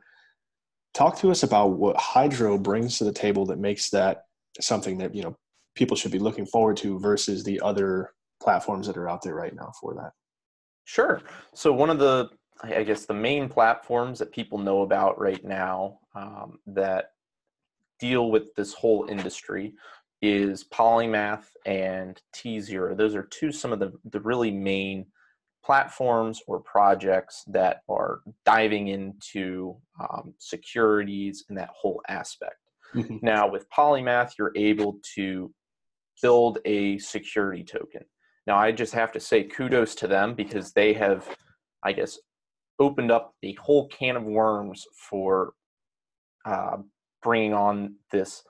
[0.94, 4.24] talk to us about what hydro brings to the table that makes that
[4.60, 5.36] something that you know
[5.76, 8.12] people should be looking forward to versus the other
[8.42, 10.12] platforms that are out there right now for that?
[10.84, 11.22] Sure.
[11.54, 12.30] So one of the,
[12.64, 17.12] I guess, the main platforms that people know about right now um, that
[18.00, 19.74] deal with this whole industry
[20.22, 22.98] is Polymath and tZERO.
[22.98, 25.06] Those are two some of the, the really main
[25.64, 32.56] platforms or projects that are diving into um, securities and that whole aspect.
[32.96, 33.18] Mm-hmm.
[33.22, 35.54] Now, with Polymath, you're able to
[36.22, 38.04] build a security token.
[38.48, 41.28] Now, I just have to say kudos to them because they have,
[41.84, 42.20] I guess,
[42.80, 45.54] opened up a whole can of worms for
[46.46, 46.78] uh,
[47.22, 48.44] bringing on this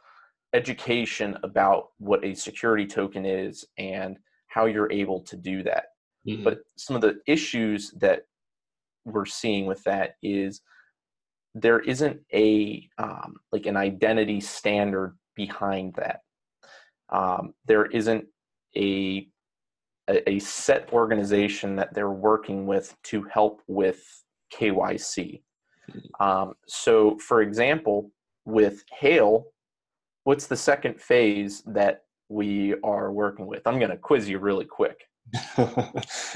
[0.54, 5.86] education about what a security token is and how you're able to do that.
[6.28, 6.44] Mm-hmm.
[6.44, 8.24] But some of the issues that
[9.06, 10.62] we're seeing with that is
[11.56, 16.22] there isn't a um, like an identity standard behind that
[17.12, 18.26] um, there isn't
[18.76, 19.28] a,
[20.10, 24.02] a set organization that they're working with to help with
[24.54, 25.42] KYC.
[25.92, 26.26] Hmm.
[26.26, 28.12] Um, so, for example,
[28.46, 29.46] with Hail,
[30.24, 33.68] what's the second phase that we are working with?
[33.68, 34.98] I'm going to quiz you really quick.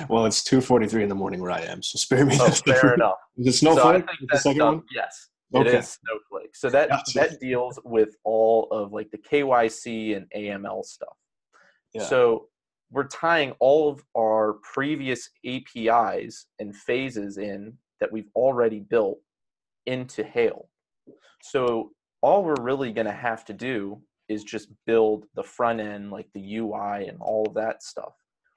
[0.10, 2.38] well, it's 2:43 in the morning where I am, so spare me.
[2.40, 3.18] Oh, fair enough.
[3.38, 4.06] Is it Snowflake?
[4.08, 4.84] So the second one?
[4.94, 5.30] Yes.
[5.54, 5.70] Okay.
[5.70, 6.56] It is Snowflake.
[6.56, 7.20] So that gotcha.
[7.20, 11.16] that deals with all of like the KYC and AML stuff.
[11.94, 12.04] Yeah.
[12.04, 12.48] So
[12.92, 19.20] we're tying all of our previous APIs and phases in that we've already built
[19.86, 20.70] into Hail.
[21.42, 26.12] So all we're really going to have to do is just build the front end,
[26.12, 28.14] like the UI and all of that stuff,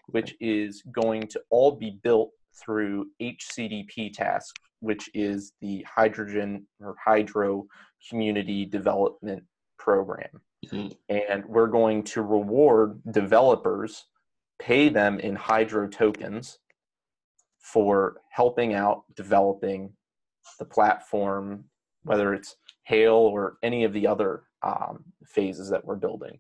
[0.09, 6.97] which is going to all be built through HCDP task, which is the hydrogen or
[7.03, 7.67] hydro
[8.09, 9.43] community development
[9.79, 10.41] program.
[10.67, 10.89] Mm-hmm.
[11.09, 14.07] And we're going to reward developers,
[14.59, 16.59] pay them in hydro tokens
[17.61, 19.93] for helping out developing
[20.59, 21.65] the platform,
[22.03, 26.39] whether it's Hail or any of the other um, phases that we're building.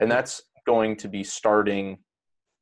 [0.00, 1.98] And that's going to be starting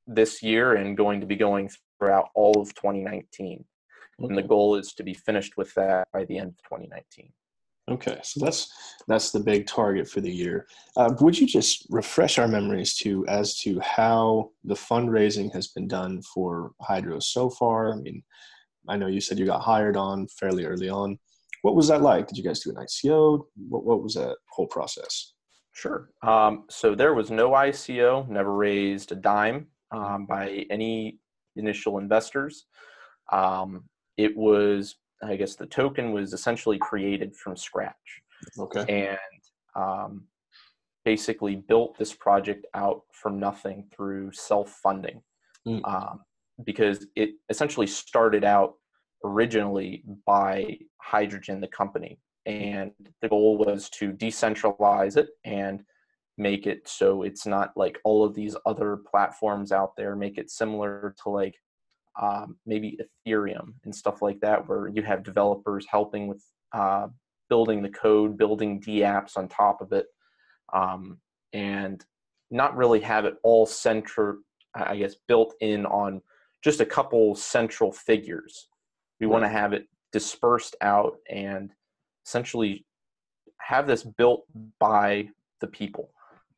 [0.06, 3.64] this year and going to be going throughout all of 2019.
[4.20, 4.28] Okay.
[4.28, 7.32] And the goal is to be finished with that by the end of 2019.
[7.90, 8.72] Okay, so that's
[9.08, 10.68] that's the big target for the year.
[10.96, 15.88] Uh, would you just refresh our memories to as to how the fundraising has been
[15.88, 17.92] done for Hydro so far?
[17.92, 18.22] I mean,
[18.88, 21.18] I know you said you got hired on fairly early on.
[21.62, 22.28] What was that like?
[22.28, 23.46] Did you guys do an ICO?
[23.68, 25.32] What what was that whole process?
[25.72, 26.10] Sure.
[26.22, 31.18] Um, so there was no ICO, never raised a dime um, by any
[31.56, 32.66] initial investors.
[33.30, 33.84] Um,
[34.16, 37.94] it was I guess the token was essentially created from scratch.
[38.58, 39.06] Okay.
[39.06, 39.18] And
[39.76, 40.24] um,
[41.04, 45.22] basically built this project out from nothing through self funding.
[45.66, 45.80] Mm.
[45.84, 46.20] Um,
[46.64, 48.74] because it essentially started out
[49.24, 52.18] originally by Hydrogen, the company.
[52.46, 52.90] And
[53.20, 55.82] the goal was to decentralize it and
[56.38, 60.50] make it so it's not like all of these other platforms out there, make it
[60.50, 61.54] similar to like
[62.20, 67.08] um, maybe Ethereum and stuff like that, where you have developers helping with uh,
[67.48, 70.06] building the code, building D apps on top of it,
[70.72, 71.18] um,
[71.52, 72.04] and
[72.50, 74.38] not really have it all central,
[74.74, 76.20] I guess, built in on
[76.62, 78.68] just a couple central figures.
[79.20, 81.72] We want to have it dispersed out and
[82.26, 82.84] essentially
[83.58, 84.44] have this built
[84.78, 85.28] by
[85.60, 86.10] the people.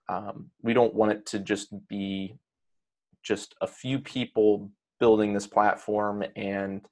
[0.08, 2.36] Um, we don't want it to just be
[3.22, 6.86] just a few people building this platform and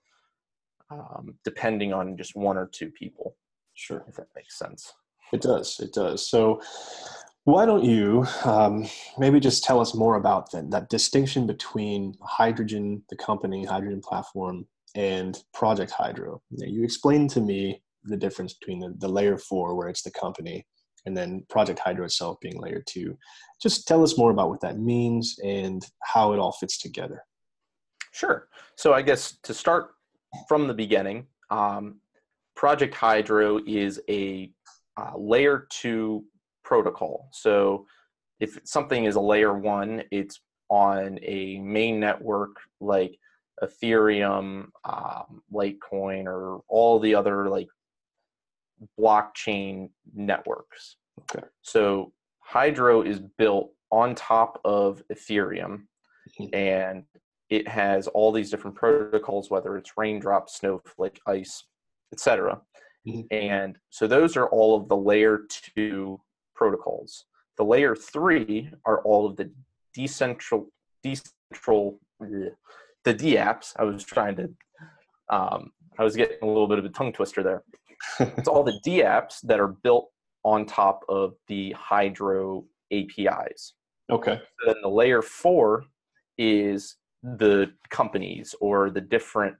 [0.91, 3.37] um, depending on just one or two people.
[3.75, 4.05] Sure.
[4.09, 4.93] If that makes sense.
[5.33, 5.81] It does.
[5.81, 6.29] It does.
[6.29, 6.61] So,
[7.45, 8.87] why don't you um,
[9.19, 14.67] maybe just tell us more about that, that distinction between Hydrogen, the company, Hydrogen platform,
[14.95, 16.41] and Project Hydro?
[16.51, 20.67] You explained to me the difference between the, the layer four, where it's the company,
[21.07, 23.17] and then Project Hydro itself being layer two.
[23.61, 27.25] Just tell us more about what that means and how it all fits together.
[28.13, 28.49] Sure.
[28.77, 29.91] So I guess to start
[30.49, 32.01] from the beginning, um,
[32.55, 34.51] Project Hydro is a
[34.97, 36.25] uh, layer two
[36.65, 37.29] protocol.
[37.33, 37.87] So
[38.41, 43.19] if something is a layer one, it's on a main network like
[43.63, 47.69] Ethereum, um, Litecoin, or all the other like
[48.99, 50.97] blockchain networks.
[51.21, 51.47] Okay.
[51.63, 55.83] So Hydro is built on top of Ethereum,
[56.41, 56.55] mm-hmm.
[56.55, 57.05] and
[57.51, 61.65] it has all these different protocols, whether it's raindrop, snowflake, ice,
[62.13, 62.61] etc.
[63.07, 63.23] Mm-hmm.
[63.31, 65.41] And so those are all of the layer
[65.77, 66.21] two
[66.55, 67.27] protocols.
[67.59, 69.51] The layer three are all of the
[69.97, 70.67] decentral,
[71.05, 73.73] decentral, the D apps.
[73.77, 74.45] I was trying to,
[75.29, 77.63] um, I was getting a little bit of a tongue twister there.
[78.21, 80.11] It's all the D apps that are built
[80.45, 83.75] on top of the Hydro APIs.
[84.11, 84.41] Okay.
[84.61, 85.85] So then the layer four
[86.39, 89.57] is the companies or the different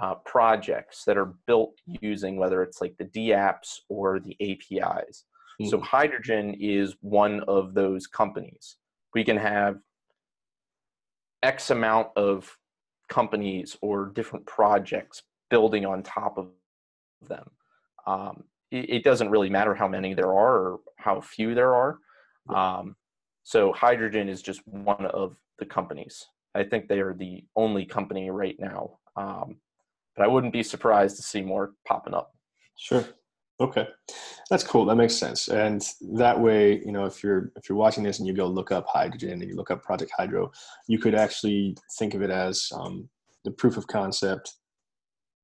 [0.00, 5.24] uh, projects that are built using whether it's like the D apps or the APIs.
[5.60, 5.70] Mm-hmm.
[5.70, 8.76] So hydrogen is one of those companies.
[9.14, 9.78] We can have
[11.42, 12.54] X amount of
[13.08, 16.48] companies or different projects building on top of
[17.26, 17.48] them.
[18.06, 21.98] Um, it, it, doesn't really matter how many there are or how few there are.
[22.48, 22.96] Um,
[23.42, 26.24] so hydrogen is just one of the companies.
[26.54, 28.98] I think they are the only company right now.
[29.16, 29.56] Um,
[30.16, 32.32] but I wouldn't be surprised to see more popping up.
[32.76, 33.04] Sure.
[33.58, 33.88] Okay,
[34.50, 34.84] that's cool.
[34.84, 35.48] That makes sense.
[35.48, 35.82] And
[36.12, 38.86] that way, you know, if you're if you're watching this and you go look up
[38.86, 40.50] hydrogen and you look up Project Hydro,
[40.88, 43.08] you could actually think of it as um,
[43.44, 44.56] the proof of concept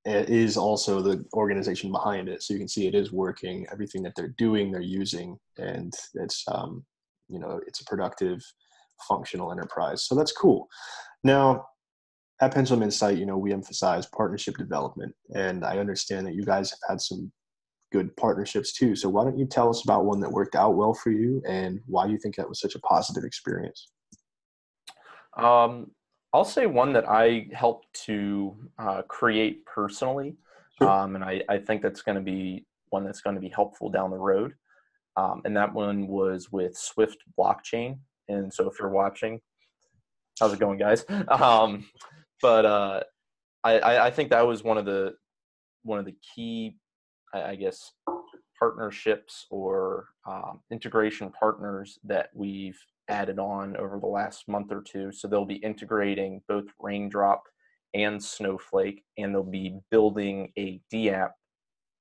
[0.04, 4.12] is also the organization behind it so you can see it is working everything that
[4.16, 6.84] they're doing they're using and it's um,
[7.28, 8.42] you know it's a productive
[9.08, 10.06] functional enterprise.
[10.06, 10.68] So that's cool.
[11.24, 11.66] Now,
[12.40, 16.70] at Pendulum Insight, you know, we emphasize partnership development, and I understand that you guys
[16.70, 17.30] have had some
[17.92, 18.96] good partnerships too.
[18.96, 21.78] So why don't you tell us about one that worked out well for you and
[21.86, 23.90] why you think that was such a positive experience?
[25.36, 25.90] Um,
[26.32, 30.36] I'll say one that I helped to uh, create personally,
[30.78, 30.88] sure.
[30.88, 33.90] um, and I, I think that's going to be one that's going to be helpful
[33.90, 34.54] down the road.
[35.16, 37.98] Um, and that one was with SWFT Blockchain.
[38.28, 39.40] And so if you're watching,
[40.40, 41.04] how's it going, guys?
[41.28, 41.86] Um,
[42.40, 43.02] but uh,
[43.62, 45.14] I, I think that was one of the
[45.84, 46.76] one of the key,
[47.32, 47.92] I guess,
[48.58, 52.78] partnerships or um, integration partners that we've
[53.08, 55.12] added on over the last month or two.
[55.12, 57.42] So they'll be integrating both Raindrop
[57.94, 61.30] and Snowflake, and they'll be building a DApp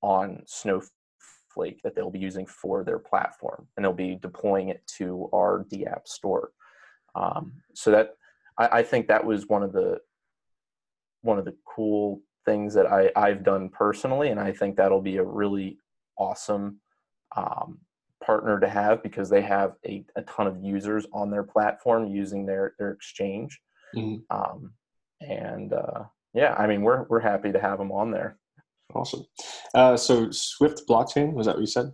[0.02, 5.30] on Snowflake that they'll be using for their platform, and they'll be deploying it to
[5.34, 6.52] our DApp store.
[7.14, 8.16] Um, so that
[8.58, 10.00] I, I, think that was one of the
[11.24, 15.18] one of the cool things that I, I've done personally, and I think that'll be
[15.18, 15.78] a really
[16.18, 16.80] awesome
[17.36, 17.80] um,
[18.24, 22.46] partner to have because they have a, a ton of users on their platform using
[22.46, 23.60] their their exchange.
[23.96, 24.36] Mm-hmm.
[24.36, 24.74] Um,
[25.22, 26.04] and uh,
[26.34, 28.38] yeah, I mean we're we're happy to have them on there.
[28.94, 29.26] Awesome.
[29.74, 31.92] Uh, so SWFT blockchain was that what you said?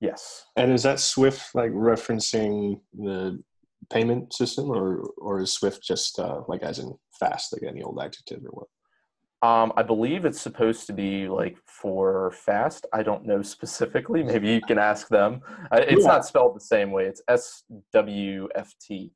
[0.00, 0.44] Yes.
[0.56, 3.42] And is that Swift like referencing the
[3.90, 7.98] payment system, or or is Swift just uh, like as in fast, like any old
[8.00, 8.68] adjective or what?
[9.46, 12.84] Um, I believe it's supposed to be like for fast.
[12.92, 14.22] I don't know specifically.
[14.32, 15.40] Maybe you can ask them.
[15.72, 16.08] It's yeah.
[16.08, 17.04] not spelled the same way.
[17.04, 19.12] It's S W F T.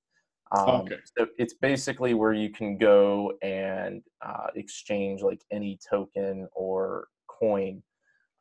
[0.56, 0.98] Um, okay.
[1.18, 7.82] So it's basically where you can go and uh, exchange like any token or coin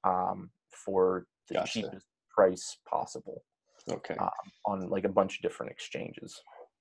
[0.04, 1.82] um, for the gotcha.
[1.82, 3.44] cheapest price possible.
[3.90, 4.16] Okay.
[4.16, 4.30] Um,
[4.68, 6.40] on like a bunch of different exchanges.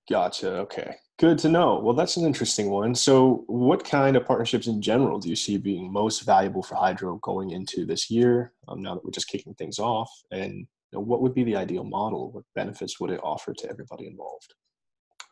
[0.08, 0.50] Gotcha.
[0.60, 0.96] Okay.
[1.18, 1.80] Good to know.
[1.80, 2.94] Well, that's an interesting one.
[2.94, 7.16] So, what kind of partnerships in general do you see being most valuable for Hydro
[7.16, 8.52] going into this year?
[8.68, 11.56] Um, now that we're just kicking things off, and you know, what would be the
[11.56, 12.30] ideal model?
[12.30, 14.54] What benefits would it offer to everybody involved?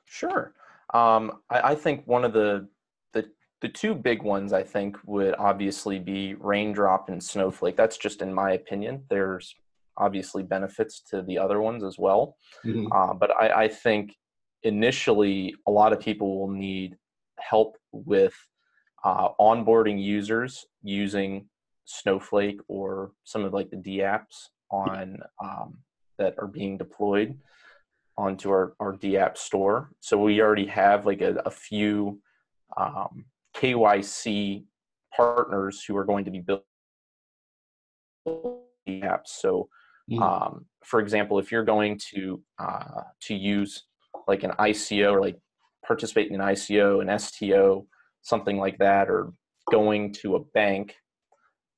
[0.06, 0.52] Sure.
[0.92, 2.68] Um, I, I, think one of the,
[3.12, 3.26] the
[3.60, 7.76] the two big ones I think would obviously be Raindrop and Snowflake.
[7.76, 9.04] That's just in my opinion.
[9.08, 9.54] There's
[9.96, 12.90] obviously benefits to the other ones as well, mm-hmm.
[12.92, 14.14] uh, but I, I think
[14.66, 16.96] initially a lot of people will need
[17.38, 18.34] help with
[19.04, 21.48] uh, onboarding users using
[21.84, 25.78] Snowflake or some of like the DApps on um,
[26.18, 27.38] that are being deployed
[28.18, 29.90] onto our, our DApp store.
[30.00, 32.20] So we already have like a, a few
[32.76, 34.64] um, KYC
[35.14, 36.62] partners who are going to be building
[38.88, 39.28] apps.
[39.28, 39.68] So,
[40.20, 43.84] um, for example, if you're going to uh, to use
[44.26, 45.38] like an ICO or like
[45.86, 47.86] participate in an ICO, an STO,
[48.22, 49.32] something like that, or
[49.70, 50.94] going to a bank,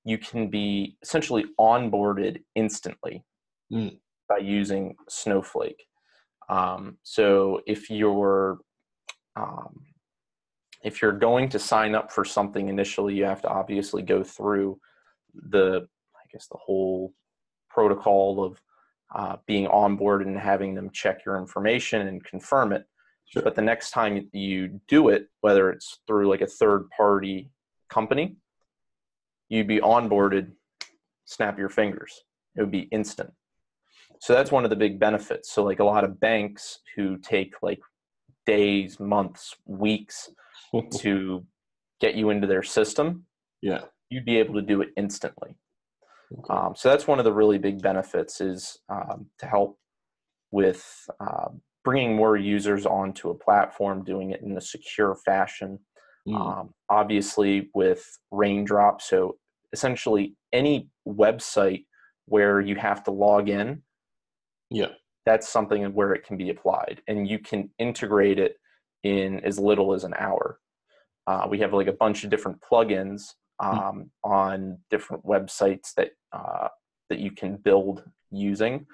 [0.04, 3.24] you can be essentially onboarded instantly
[3.72, 3.96] mm.
[4.28, 5.84] by using Snowflake.
[6.48, 8.58] Um, so if you're
[9.36, 9.84] um,
[10.82, 14.78] if you're going to sign up for something initially, you have to obviously go through
[15.34, 15.86] the
[16.16, 17.12] I guess the whole
[17.68, 18.60] protocol of
[19.14, 22.84] uh, being onboarded and having them check your information and confirm it.
[23.26, 23.42] Sure.
[23.42, 27.50] But the next time you do it, whether it's through like a third party
[27.90, 28.36] company,
[29.48, 30.52] you'd be onboarded,
[31.24, 32.22] snap your fingers.
[32.56, 33.32] It would be instant.
[34.20, 35.52] So that's one of the big benefits.
[35.52, 37.80] So like a lot of banks who take like
[38.46, 40.30] days, months, weeks
[40.98, 41.46] to
[42.00, 43.24] get you into their system,
[43.60, 45.56] yeah, you'd be able to do it instantly.
[46.32, 46.54] Okay.
[46.54, 49.78] Um, so that's one of the really big benefits is um, to help
[50.50, 50.84] with
[51.20, 51.48] uh,
[51.84, 55.78] bringing more users onto a platform, doing it in a secure fashion.
[56.26, 56.36] Mm.
[56.40, 59.36] Um, obviously, with Raindrop, so
[59.72, 61.84] essentially any website
[62.26, 63.82] where you have to log in,
[64.70, 64.88] yeah,
[65.24, 68.56] that's something where it can be applied, and you can integrate it
[69.04, 70.58] in as little as an hour.
[71.26, 73.22] Uh, we have like a bunch of different plugins.
[73.60, 76.68] Um, on different websites that uh,
[77.10, 78.86] that you can build using,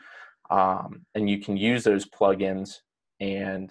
[0.51, 2.77] um, and you can use those plugins
[3.21, 3.71] and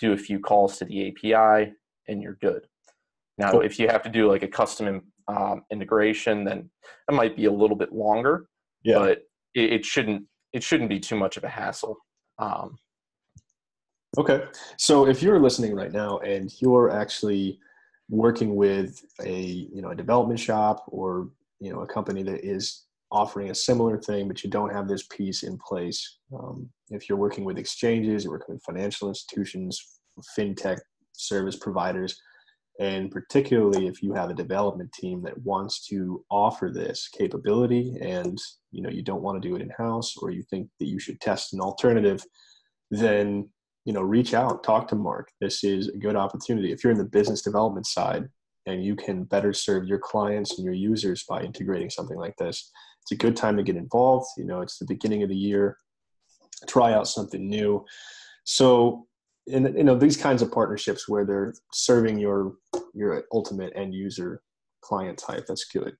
[0.00, 1.72] do a few calls to the API,
[2.08, 2.66] and you're good.
[3.38, 3.60] Now, cool.
[3.62, 6.70] if you have to do like a custom um, integration, then
[7.08, 8.46] it might be a little bit longer,
[8.82, 8.98] yeah.
[8.98, 9.10] but
[9.54, 11.96] it, it shouldn't it shouldn't be too much of a hassle.
[12.38, 12.76] Um,
[14.16, 14.44] okay,
[14.78, 17.58] so if you're listening right now and you're actually
[18.08, 21.28] working with a you know a development shop or
[21.60, 25.06] you know a company that is offering a similar thing but you don't have this
[25.06, 26.18] piece in place.
[26.36, 30.00] Um, if you're working with exchanges you're working with financial institutions
[30.36, 30.78] fintech
[31.12, 32.20] service providers
[32.80, 38.38] and particularly if you have a development team that wants to offer this capability and
[38.72, 40.98] you know you don't want to do it in house or you think that you
[40.98, 42.22] should test an alternative
[42.90, 43.48] then
[43.84, 45.30] you know reach out talk to mark.
[45.40, 46.72] This is a good opportunity.
[46.72, 48.28] If you're in the business development side
[48.66, 52.70] and you can better serve your clients and your users by integrating something like this
[53.04, 54.26] it's a good time to get involved.
[54.36, 55.76] You know it's the beginning of the year.
[56.66, 57.84] Try out something new.
[58.44, 59.06] So
[59.46, 62.54] in you know these kinds of partnerships where they're serving your
[62.94, 64.42] your ultimate end user
[64.80, 65.94] client type that's good.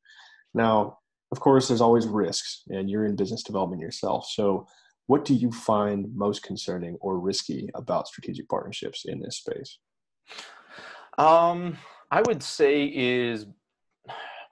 [0.54, 0.98] Now
[1.30, 4.26] of course there's always risks and you're in business development yourself.
[4.30, 4.66] So
[5.06, 9.78] what do you find most concerning or risky about strategic partnerships in this space?
[11.18, 11.76] Um,
[12.10, 13.46] I would say is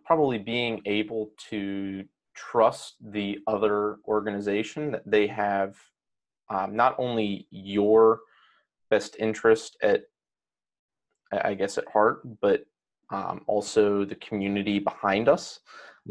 [0.04, 5.76] probably being able to trust the other organization that they have
[6.50, 8.20] um, not only your
[8.90, 10.02] best interest at
[11.32, 12.64] I guess at heart, but
[13.10, 15.60] um, also the community behind us,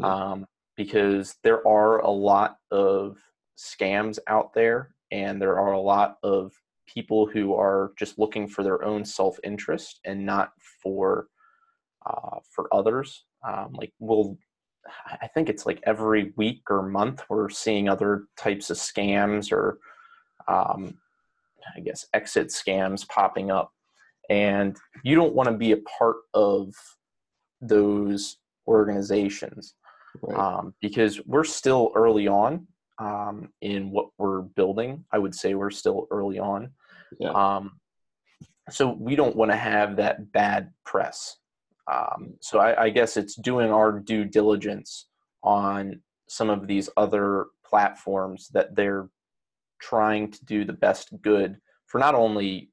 [0.02, 3.18] um, because there are a lot of
[3.58, 6.52] scams out there, and there are a lot of
[6.86, 11.26] people who are just looking for their own self-interest and not for
[12.06, 13.24] uh, for others.
[13.46, 14.36] Um, like we'll,
[15.06, 19.78] I think it's like every week or month we're seeing other types of scams or,
[20.48, 20.94] um,
[21.76, 23.70] I guess exit scams popping up,
[24.28, 26.74] and you don't want to be a part of
[27.60, 29.74] those organizations
[30.22, 30.36] right.
[30.36, 32.66] um, because we're still early on
[33.02, 35.04] um, in what we're building.
[35.10, 36.70] I would say we're still early on.
[37.18, 37.30] Yeah.
[37.30, 37.80] Um,
[38.70, 41.36] so we don't want to have that bad press.
[41.92, 45.08] Um, so I, I, guess it's doing our due diligence
[45.42, 49.08] on some of these other platforms that they're
[49.80, 52.70] trying to do the best good for not only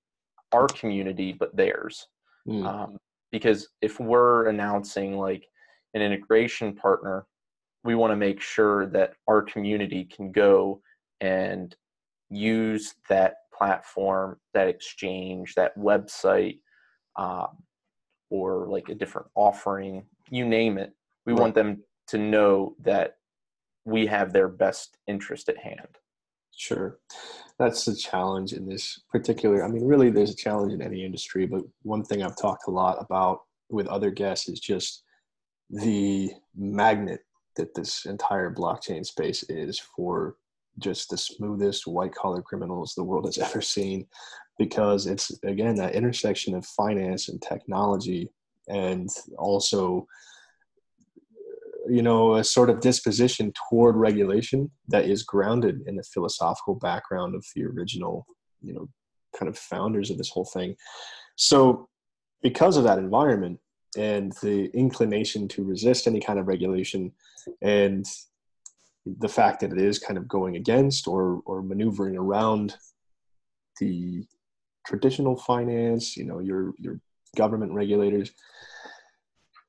[0.51, 2.05] our community but theirs.
[2.47, 2.65] Mm.
[2.65, 2.97] Um,
[3.31, 5.47] because if we're announcing like
[5.95, 7.25] an integration partner
[7.83, 10.81] we want to make sure that our community can go
[11.21, 11.75] and
[12.29, 16.59] use that platform, that exchange, that website,
[17.17, 17.47] um,
[18.29, 20.93] or like a different offering, you name it.
[21.25, 21.41] We right.
[21.41, 23.17] want them to know that
[23.85, 25.97] we have their best interest at hand.
[26.55, 26.99] Sure.
[27.57, 29.63] That's the challenge in this particular.
[29.63, 32.71] I mean, really, there's a challenge in any industry, but one thing I've talked a
[32.71, 35.03] lot about with other guests is just
[35.69, 37.21] the magnet
[37.59, 40.35] that this entire blockchain space is for
[40.79, 44.05] just the smoothest white collar criminals the world has ever seen
[44.57, 48.29] because it's again that intersection of finance and technology
[48.67, 50.07] and also
[51.35, 56.75] uh, you know a sort of disposition toward regulation that is grounded in the philosophical
[56.75, 58.25] background of the original
[58.61, 58.89] you know
[59.37, 60.75] kind of founders of this whole thing.
[61.35, 61.87] So
[62.41, 63.59] because of that environment
[63.97, 67.11] and the inclination to resist any kind of regulation
[67.61, 68.05] and
[69.05, 72.75] the fact that it is kind of going against or or maneuvering around
[73.79, 74.25] the
[74.85, 76.99] traditional finance you know your your
[77.35, 78.31] government regulators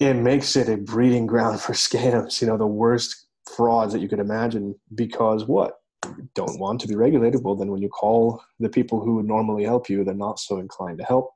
[0.01, 4.09] it makes it a breeding ground for scams you know the worst frauds that you
[4.09, 5.75] could imagine because what?
[6.07, 7.43] You don't want to be regulated.
[7.45, 10.59] Well then when you call the people who would normally help you they're not so
[10.59, 11.33] inclined to help.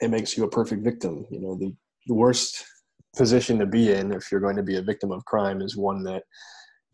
[0.00, 1.74] It makes you a perfect victim you know the
[2.06, 2.64] the worst
[3.16, 6.02] position to be in if you're going to be a victim of crime is one
[6.04, 6.24] that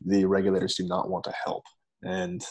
[0.04, 1.64] the regulators do not want to help.
[2.02, 2.44] And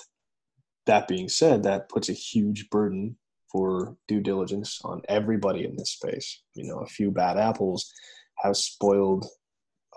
[0.85, 3.17] that being said, that puts a huge burden
[3.51, 6.41] for due diligence on everybody in this space.
[6.53, 7.91] You know, a few bad apples
[8.39, 9.25] have spoiled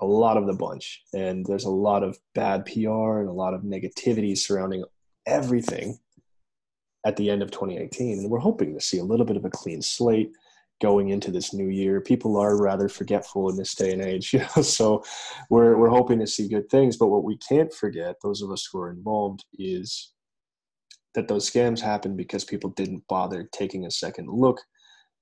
[0.01, 3.55] a lot of the bunch, and there's a lot of bad PR and a lot
[3.55, 4.85] of negativity surrounding
[5.27, 5.99] everything
[7.05, 8.21] at the end of 2018.
[8.21, 10.33] And we're hoping to see a little bit of a clean slate
[10.81, 12.01] going into this new year.
[12.01, 14.63] People are rather forgetful in this day and age, you know.
[14.63, 15.05] So
[15.49, 16.97] we're we're hoping to see good things.
[16.97, 20.13] But what we can't forget, those of us who are involved, is
[21.15, 24.61] that those scams happen because people didn't bother taking a second look.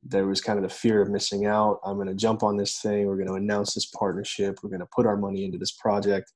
[0.02, 1.80] There was kind of the fear of missing out.
[1.84, 3.06] I'm going to jump on this thing.
[3.06, 4.60] We're going to announce this partnership.
[4.62, 6.32] We're going to put our money into this project.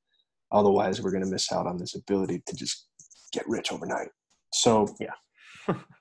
[0.51, 2.89] Otherwise, we're going to miss out on this ability to just
[3.33, 4.09] get rich overnight.
[4.53, 5.15] So yeah,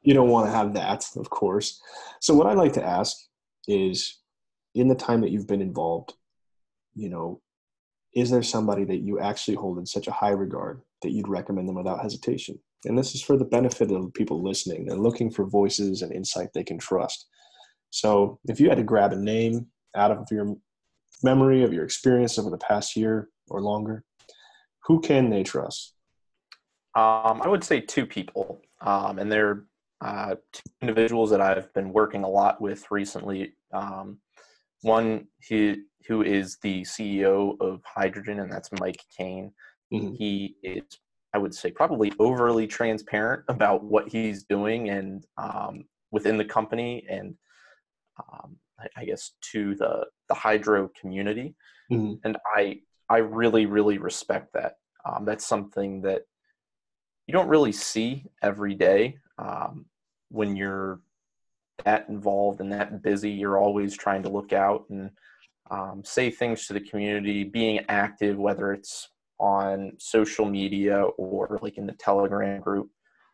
[0.04, 1.82] you don't want to have that, of course.
[2.20, 3.16] So what I'd like to ask
[3.68, 4.20] is
[4.76, 6.14] in the time that you've been involved,
[6.96, 7.42] you know,
[8.14, 11.68] is there somebody that you actually hold in such a high regard that you'd recommend
[11.68, 12.60] them without hesitation?
[12.86, 14.86] And this is for the benefit of people listening.
[14.86, 17.28] They're looking for voices and insight they can trust.
[17.90, 20.56] So if you had to grab a name out of your
[21.24, 24.04] memory of your experience over the past year or longer,
[24.86, 25.94] who can they trust?
[26.96, 29.66] Um, I would say two people um, and they're
[30.02, 33.54] uh, two individuals that I've been working a lot with recently.
[33.72, 34.18] Um,
[34.82, 35.76] one who
[36.08, 39.54] who is the CEO of Hydrogen, and that's Mike Kane.
[39.94, 40.14] Mm-hmm.
[40.14, 40.84] He is,
[41.34, 47.06] I would say, probably overly transparent about what he's doing and um, within the company,
[47.08, 47.36] and
[48.18, 51.54] um, I, I, guess to the the hydro community.
[51.92, 52.16] Mm-hmm.
[52.24, 52.80] And I
[53.10, 54.78] I really really respect that.
[55.06, 56.24] Um, that's something that
[57.28, 59.86] you don't really see every day um,
[60.30, 61.00] when you're
[61.86, 63.32] that involved and that busy.
[63.32, 65.10] You're always trying to look out and
[65.70, 69.10] um, say things to the community, being active, whether it's
[69.40, 72.90] on social media or like in the Telegram group.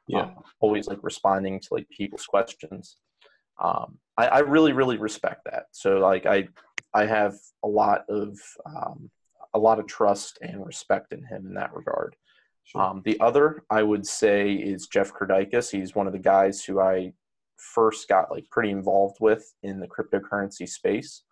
[0.07, 2.97] Yeah, um, always like responding to like people's questions.
[3.61, 5.65] Um, I, I, really, really respect that.
[5.71, 6.47] So like I,
[6.93, 7.33] I have
[7.63, 9.09] a lot of um,
[9.53, 12.15] a lot of trust and respect in him in that regard.
[12.67, 12.81] Sure.
[12.81, 15.71] Um, the other I would say is Jeff Kirdeikis.
[15.71, 17.13] He's one of the guys who I
[17.55, 21.23] first got like pretty involved with in the cryptocurrency space.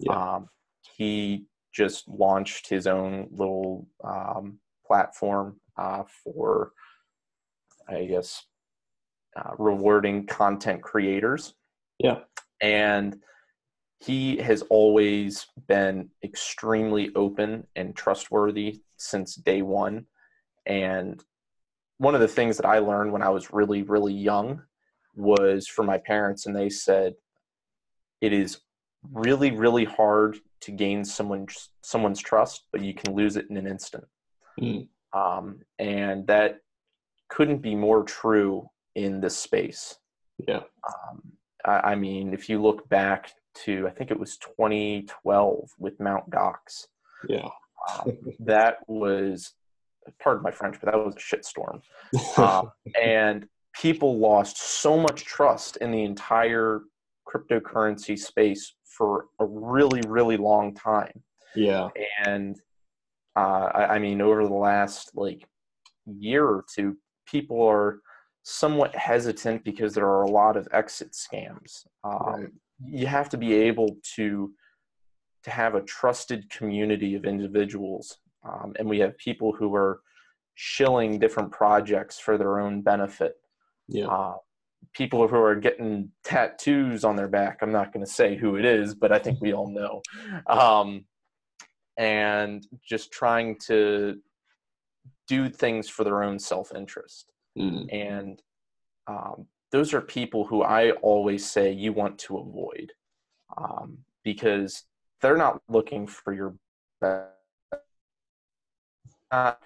[0.00, 0.12] Yeah.
[0.12, 0.48] Um,
[0.96, 6.72] he just launched his own little um, platform uh, for,
[7.88, 8.44] I guess,
[9.36, 11.54] uh, rewarding content creators.
[11.98, 12.20] Yeah.
[12.60, 13.20] And
[14.00, 20.06] he has always been extremely open and trustworthy since day one.
[20.66, 21.22] And
[21.98, 24.62] one of the things that I learned when I was really, really young
[25.14, 27.14] was from my parents, and they said,
[28.20, 28.60] it is
[29.12, 31.46] really, really hard to gain someone
[31.82, 34.04] someone's trust, but you can lose it in an instant.
[34.60, 34.88] Mm.
[35.12, 36.58] Um, and that
[37.28, 39.96] couldn't be more true in this space.
[40.46, 40.60] Yeah.
[40.86, 41.22] Um,
[41.64, 43.32] I, I, mean, if you look back
[43.64, 46.86] to, I think it was 2012 with Mount Gox.
[47.28, 47.48] Yeah.
[47.98, 49.52] um, that was,
[50.22, 51.80] pardon my French, but that was a shitstorm.
[52.38, 52.70] Um,
[53.00, 56.82] and people lost so much trust in the entire
[57.28, 61.22] cryptocurrency space for a really, really long time.
[61.54, 61.88] Yeah.
[62.24, 62.58] And
[63.36, 65.44] uh, I, I mean, over the last like
[66.06, 66.96] year or two,
[67.26, 68.00] people are
[68.42, 71.86] somewhat hesitant because there are a lot of exit scams.
[72.04, 72.48] Um, right.
[72.84, 74.52] You have to be able to
[75.42, 80.00] to have a trusted community of individuals, um, and we have people who are
[80.54, 83.34] shilling different projects for their own benefit.
[83.88, 84.06] Yeah.
[84.06, 84.34] Uh,
[84.94, 87.58] people who are getting tattoos on their back.
[87.62, 90.02] I'm not going to say who it is, but I think we all know.
[90.46, 91.04] Um,
[91.96, 94.18] and just trying to
[95.28, 97.30] do things for their own self interest.
[97.58, 97.92] Mm.
[97.92, 98.42] And
[99.06, 102.92] um, those are people who I always say you want to avoid
[103.56, 104.84] um, because
[105.20, 106.54] they're not looking for your
[107.00, 107.28] best,
[109.32, 109.60] not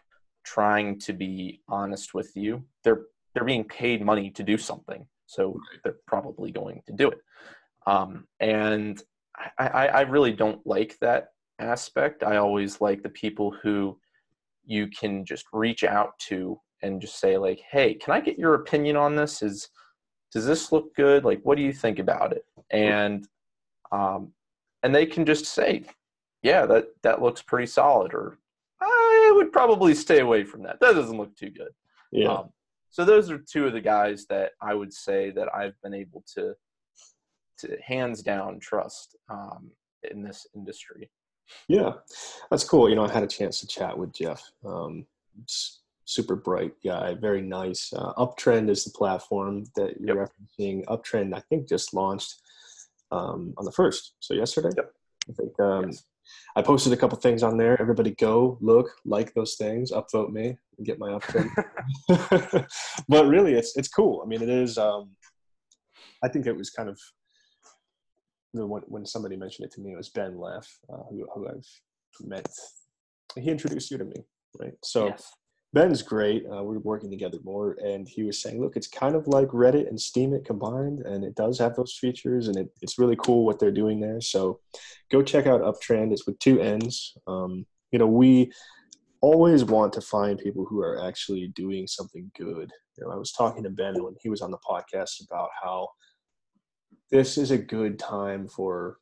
[0.44, 2.64] trying to be honest with you.
[2.82, 3.02] They're
[3.34, 7.18] they're being paid money to do something, so they're probably going to do it.
[7.86, 9.02] Um, and
[9.58, 12.22] I, I, I really don't like that aspect.
[12.22, 13.98] I always like the people who
[14.64, 18.54] you can just reach out to and just say like, "Hey, can I get your
[18.54, 19.42] opinion on this?
[19.42, 19.68] Is
[20.32, 21.24] does this look good?
[21.24, 23.26] Like, what do you think about it?" And
[23.92, 24.32] um,
[24.82, 25.84] and they can just say,
[26.42, 28.38] "Yeah, that that looks pretty solid," or
[29.29, 30.81] "I would probably stay away from that.
[30.81, 31.72] That doesn't look too good."
[32.12, 32.33] Yeah.
[32.33, 32.51] Um,
[32.91, 36.25] so those are two of the guys that I would say that I've been able
[36.35, 36.55] to
[37.59, 39.70] to hands down trust um,
[40.11, 41.11] in this industry.
[41.68, 41.93] Yeah,
[42.51, 42.89] that's cool.
[42.89, 44.51] You know, I had a chance to chat with Jeff.
[44.64, 45.07] Um,
[46.05, 47.93] super bright guy, very nice.
[47.93, 50.31] Uh, Uptrennd is the platform that you're yep.
[50.31, 50.85] referencing.
[50.87, 52.43] Uptrennd, I think, just launched
[53.11, 54.70] um, on the first, so yesterday.
[54.77, 54.93] Yep.
[55.29, 56.05] I think um, yes.
[56.57, 57.80] I posted a couple things on there.
[57.80, 61.51] Everybody go look, like those things, upvote me, and get my upvote.
[63.09, 64.22] but really, it's it's cool.
[64.24, 64.78] I mean, it is.
[64.78, 65.11] Um,
[66.22, 66.99] I think it was kind of
[68.53, 71.66] when, when somebody mentioned it to me, it was Ben Leff, uh, who, who I've
[72.20, 72.47] met.
[73.35, 74.24] He introduced you to me,
[74.61, 74.74] right?
[74.82, 75.32] So yes.
[75.75, 76.47] Ben's great.
[76.47, 79.89] Uh, we're working together more, and he was saying, "Look, it's kind of like Reddit
[79.89, 83.59] and Steemit combined, and it does have those features, and it, it's really cool what
[83.59, 84.20] they're doing there.
[84.20, 84.61] So,
[85.11, 86.12] go check out Uptrennd.
[86.12, 87.16] It's with two N's.
[87.27, 88.53] Um, you know, we
[89.20, 92.70] always want to find people who are actually doing something good.
[92.97, 95.89] You know, I was talking to Ben when he was on the podcast about how
[97.11, 98.99] this is a good time for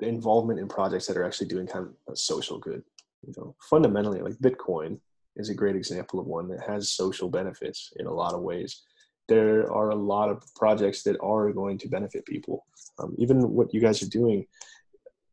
[0.00, 2.82] involvement in projects that are actually doing kind of a social good.
[3.26, 5.00] You know, fundamentally, like Bitcoin
[5.38, 8.82] is a great example of one that has social benefits in a lot of ways.
[9.28, 12.66] There are a lot of projects that are going to benefit people.
[12.98, 14.46] Um, even what you guys are doing,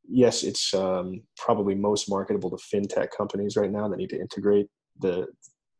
[0.08, 4.68] yes, it's um, probably most marketable to fintech companies right now that need to integrate
[5.00, 5.28] the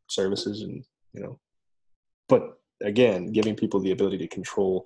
[0.10, 1.40] services and you know,
[2.28, 4.86] but again, giving people the ability to control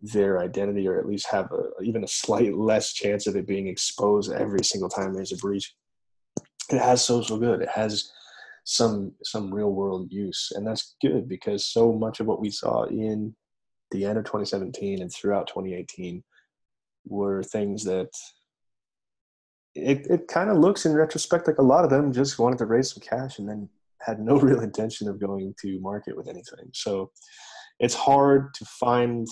[0.00, 3.66] their identity or at least have a, even a slight less chance of it being
[3.66, 5.74] exposed every single time there's a breach
[6.70, 8.12] it has social good it has
[8.70, 12.84] some some real world use and that's good because so much of what we saw
[12.84, 13.34] in
[13.90, 16.22] the end of 2017 and throughout 2018
[17.06, 18.10] were things that
[19.74, 22.66] it, it kind of looks in retrospect like a lot of them just wanted to
[22.66, 23.68] raise some cash and then
[24.00, 27.10] had no real intention of going to market with anything so
[27.78, 29.26] it's hard to find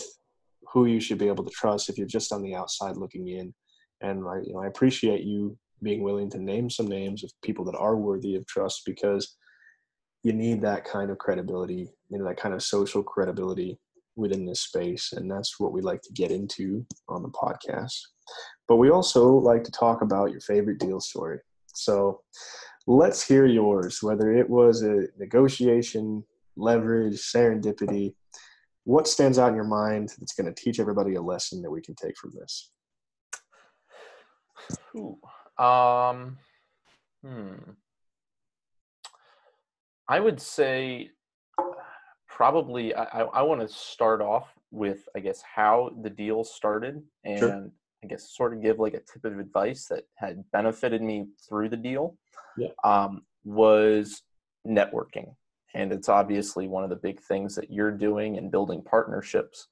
[0.72, 3.54] who you should be able to trust if you're just on the outside looking in.
[4.00, 5.56] And I, you know, I appreciate you
[5.86, 9.36] being willing to name some names of people that are worthy of trust because
[10.24, 13.78] you need that kind of credibility, you know, that kind of social credibility
[14.16, 15.12] within this space.
[15.12, 17.96] And that's what we like to get into on the podcast.
[18.66, 21.38] But we also like to talk about your favorite deal story.
[21.72, 22.22] So
[22.88, 26.24] let's hear yours, whether it was a negotiation,
[26.56, 28.14] leverage, serendipity,
[28.82, 31.80] what stands out in your mind that's going to teach everybody a lesson that we
[31.80, 32.72] can take from this?
[34.96, 35.20] Ooh,
[35.58, 36.38] um,
[37.24, 37.54] hmm.
[40.08, 41.10] I would say
[42.28, 47.38] probably I, I want to start off with I guess how the deal started and
[47.38, 47.70] sure.
[48.04, 51.70] I guess sort of give like a tip of advice that had benefited me through
[51.70, 52.16] the deal.
[52.56, 52.68] Yeah.
[52.84, 54.22] Um, was
[54.66, 55.34] networking,
[55.74, 59.68] and it's obviously one of the big things that you're doing and building partnerships.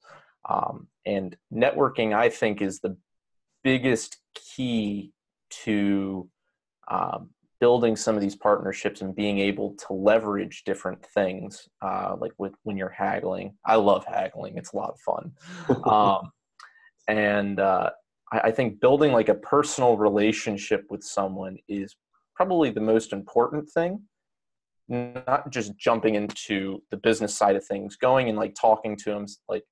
[0.49, 2.97] Um, and networking, I think, is the
[3.63, 5.11] biggest key
[5.49, 6.29] to
[6.89, 7.29] um,
[7.59, 12.53] building some of these partnerships and being able to leverage different things uh, like with
[12.63, 13.55] when you're haggling.
[13.65, 14.57] I love haggling.
[14.57, 15.31] It's a lot of fun.
[15.91, 16.31] Um,
[17.07, 17.91] and uh,
[18.31, 21.95] I, I, think building like a personal relationship with someone is
[22.35, 24.01] probably the most important thing.
[24.87, 29.25] Not just jumping into the business side of things going and like talking to them
[29.47, 29.63] like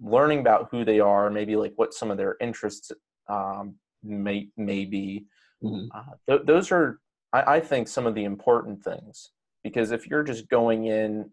[0.00, 2.92] learning about who they are maybe like what some of their interests
[3.28, 5.24] um, may may be
[5.62, 5.86] mm-hmm.
[5.94, 7.00] uh, th- those are
[7.32, 9.30] I, I think some of the important things
[9.62, 11.30] because if you're just going in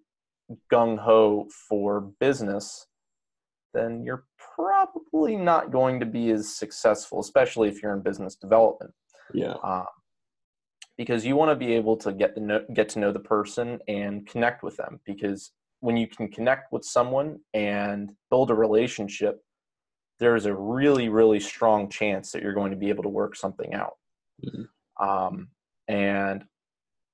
[0.71, 2.87] gung ho for business,
[3.73, 8.93] then you're probably not going to be as successful, especially if you're in business development.
[9.33, 9.55] Yeah.
[9.63, 9.85] Um,
[10.97, 13.79] because you want to be able to get to know, get to know the person
[13.87, 14.99] and connect with them.
[15.05, 15.51] Because
[15.81, 19.41] when you can connect with someone and build a relationship,
[20.19, 23.73] there's a really really strong chance that you're going to be able to work something
[23.73, 23.93] out.
[24.45, 25.05] Mm-hmm.
[25.05, 25.49] Um,
[25.87, 26.45] and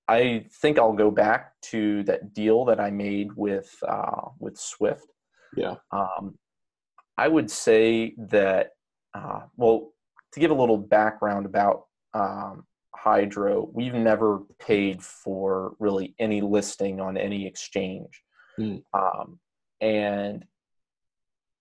[0.07, 5.01] I think I'll go back to that deal that I made with uh, with SWFT.
[5.55, 5.75] Yeah.
[5.91, 6.37] Um,
[7.17, 8.71] I would say that
[9.13, 9.93] uh, well,
[10.33, 16.99] to give a little background about um, Hydro, we've never paid for really any listing
[16.99, 18.21] on any exchange,
[18.59, 18.81] mm.
[18.93, 19.39] um,
[19.81, 20.45] and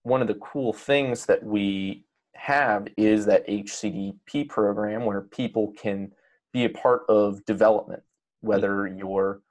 [0.03, 6.11] one of the cool things that we have is that HCDP program where people can
[6.53, 8.03] be a part of development,
[8.41, 9.43] whether you're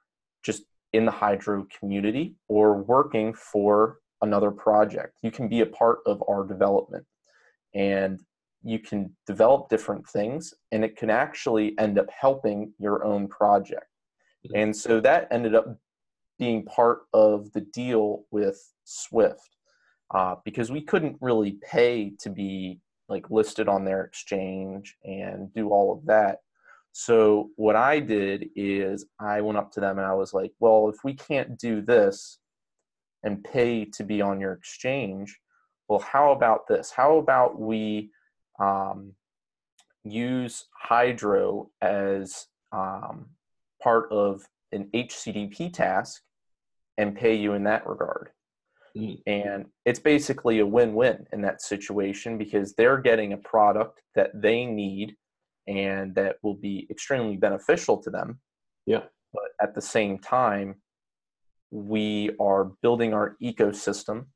[0.42, 5.14] just in the hydro community or working for another project.
[5.22, 7.06] You can be a part of our development
[7.74, 8.20] and
[8.62, 13.86] you can develop different things and it can actually end up helping your own project.
[14.46, 14.56] Mm-hmm.
[14.56, 15.78] And so that ended up
[16.38, 19.36] being part of the deal with SWFT
[20.12, 25.70] uh, because we couldn't really pay to be like listed on their exchange and do
[25.70, 26.38] all of that.
[26.92, 30.88] So what I did is I went up to them and I was like, well,
[30.88, 32.38] if we can't do this
[33.22, 35.38] and pay to be on your exchange,
[35.88, 36.90] well, how about this?
[36.90, 38.10] How about we
[38.58, 39.12] um,
[40.04, 43.26] use Hydro as um,
[43.82, 44.42] part of
[44.72, 46.22] an HCDP task
[46.96, 48.30] and pay you in that regard?
[48.96, 49.20] Mm.
[49.26, 54.30] And it's basically a win win in that situation because they're getting a product that
[54.34, 55.16] they need
[55.66, 58.40] and that will be extremely beneficial to them.
[58.86, 59.02] Yeah.
[59.32, 60.76] But at the same time,
[61.70, 64.26] we are building our ecosystem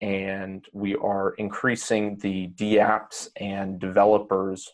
[0.00, 4.68] and we are increasing the DApps and developers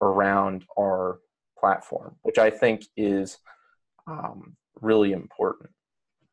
[0.00, 1.18] around our
[1.58, 3.38] platform, which I think is
[4.06, 5.70] um, really important.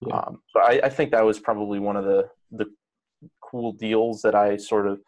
[0.08, 0.18] Yeah.
[0.18, 2.66] Um, so I, I, think that was probably one of the the
[3.42, 5.02] cool deals that I sort of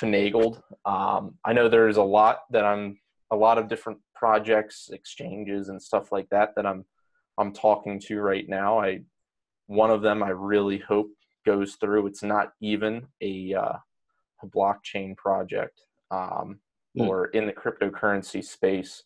[0.00, 0.60] finagled.
[0.84, 2.98] Um, I know there's a lot that I'm
[3.30, 6.84] a lot of different projects, exchanges, and stuff like that that I'm
[7.38, 8.78] I'm talking to right now.
[8.78, 9.00] I
[9.66, 11.10] one of them I really hope
[11.46, 12.06] goes through.
[12.06, 13.76] It's not even a, uh,
[14.42, 15.80] a blockchain project
[16.10, 16.60] um,
[16.98, 17.06] mm.
[17.06, 19.04] or in the cryptocurrency space,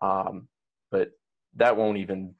[0.00, 0.48] um,
[0.90, 1.10] but
[1.56, 2.34] that won't even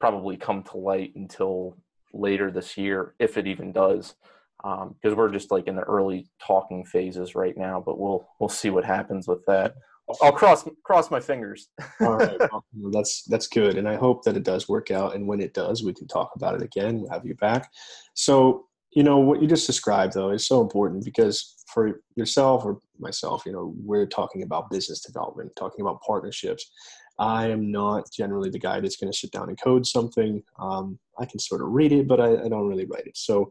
[0.00, 1.76] probably come to light until
[2.12, 4.14] later this year, if it even does
[4.62, 7.82] because um, we're just like in the early talking phases right now.
[7.84, 9.74] But we'll we'll see what happens with that.
[10.22, 11.68] I'll cross cross my fingers.
[12.00, 15.14] All right, well, that's that's good, and I hope that it does work out.
[15.14, 17.00] And when it does, we can talk about it again.
[17.00, 17.70] We'll have you back.
[18.14, 22.80] So you know what you just described though is so important because for yourself or
[22.98, 26.70] myself, you know, we're talking about business development, talking about partnerships.
[27.18, 30.42] I am not generally the guy that's going to sit down and code something.
[30.58, 33.16] Um, I can sort of read it, but I, I don't really write it.
[33.16, 33.50] So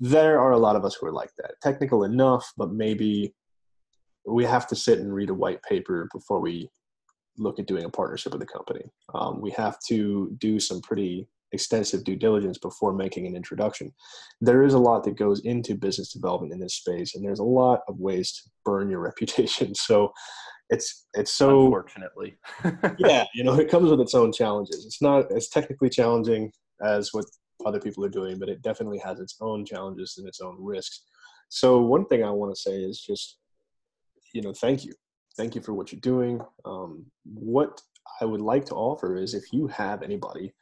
[0.00, 3.34] there are a lot of us who are like that technical enough but maybe
[4.26, 6.68] we have to sit and read a white paper before we
[7.36, 8.84] look at doing a partnership with a company
[9.14, 13.92] um, we have to do some pretty extensive due diligence before making an introduction
[14.40, 17.44] there is a lot that goes into business development in this space and there's a
[17.44, 20.12] lot of ways to burn your reputation so
[20.70, 22.38] it's it's so unfortunately
[22.98, 26.50] yeah you know it comes with its own challenges it's not as technically challenging
[26.82, 27.26] as what
[27.66, 31.02] other people are doing, but it definitely has its own challenges and its own risks.
[31.48, 33.36] So one thing I want to say is just
[34.32, 34.92] you know, thank you.
[35.36, 36.40] Thank you for what you're doing.
[36.64, 37.80] Um, what
[38.20, 40.54] I would like to offer is if you have anybody,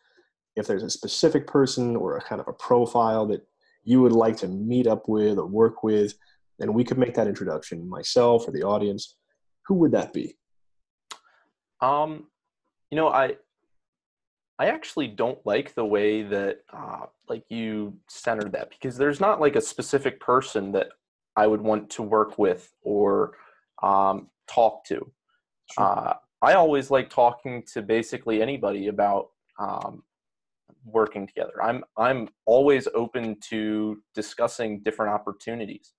[0.57, 3.47] if there's a specific person or a kind of a profile that
[3.85, 6.15] you would like to meet up with or work with,
[6.61, 9.18] and we could make that introduction, myself or the audience,
[9.69, 10.35] who would that be?
[11.81, 12.27] Um,
[12.91, 13.37] you know, I
[14.59, 19.41] I actually don't like the way that uh, like you centered that because there's not
[19.41, 20.89] like a specific person that
[21.37, 23.35] I would want to work with or
[23.83, 25.12] um, talk to.
[25.71, 25.85] Sure.
[25.85, 29.29] Uh, I always like talking to basically anybody about
[29.61, 30.03] um,
[30.85, 31.62] working together.
[31.62, 35.93] I'm I'm always open to discussing different opportunities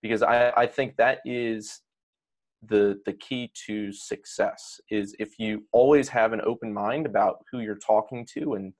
[0.00, 1.80] because I, I think that is
[2.62, 7.60] the the key to success is if you always have an open mind about who
[7.60, 8.72] you're talking to and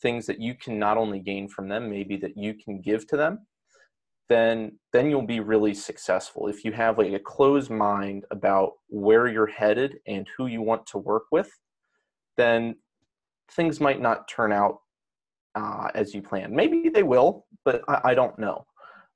[0.00, 3.16] things that you can not only gain from them maybe that you can give to
[3.16, 3.40] them
[4.28, 6.48] then then you'll be really successful.
[6.48, 10.86] If you have like a closed mind about where you're headed and who you want
[10.88, 11.50] to work with
[12.36, 12.76] then
[13.52, 14.80] things might not turn out
[15.54, 16.54] uh, as you plan.
[16.54, 18.66] Maybe they will but i, I don't know.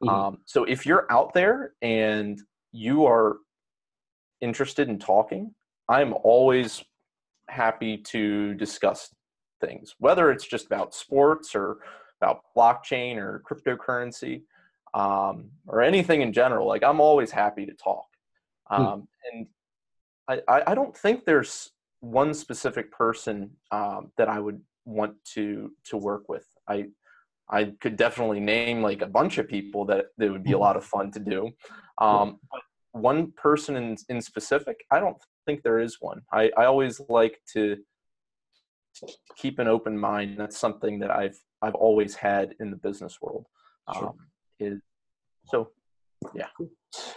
[0.03, 0.09] Mm-hmm.
[0.09, 2.41] um, so if you're out there and
[2.73, 3.37] you are
[4.41, 5.55] interested in talking,
[5.89, 6.85] I'm always
[7.49, 9.15] happy to discuss
[9.61, 11.79] things, whether it's just about sports or
[12.21, 14.43] about blockchain or cryptocurrency
[14.95, 16.67] um, or anything in general.
[16.67, 18.07] Like I'm always happy to talk.
[18.67, 18.83] Hmm.
[18.83, 19.47] Um, and
[20.29, 21.71] I, I don't think there's
[22.01, 26.47] one specific person um, that I would want to to work with.
[26.69, 26.87] I
[27.49, 30.63] I could definitely name like a bunch of people that that would be a hmm.
[30.63, 31.51] lot of fun to do.
[31.99, 32.63] Um, but
[32.93, 34.85] one person in, in specific?
[34.91, 35.17] I don't
[35.47, 36.23] think there is one.
[36.33, 37.77] I, I always like to,
[39.37, 40.37] keep an open mind.
[40.39, 43.47] That's something that i've i've always had in the business world
[43.95, 44.09] sure.
[44.09, 44.17] um,
[44.59, 44.81] is
[45.47, 45.71] so
[46.35, 46.49] yeah.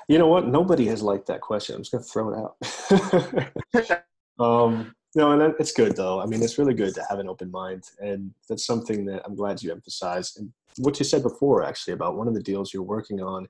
[0.07, 0.47] You know what?
[0.47, 1.75] Nobody has liked that question.
[1.75, 4.01] I'm just gonna throw it out.
[4.39, 6.19] Um no and it's good though.
[6.19, 9.35] I mean it's really good to have an open mind and that's something that i'm
[9.35, 12.81] glad you emphasized and what you said before actually about one of the deals you're
[12.81, 13.47] working on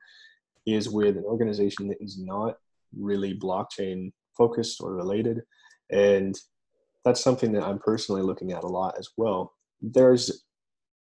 [0.66, 2.58] is with an organization that is not
[2.98, 5.42] really blockchain focused or related.
[5.92, 6.36] And
[7.06, 9.54] that's something that I'm personally looking at a lot as well.
[9.82, 10.44] There's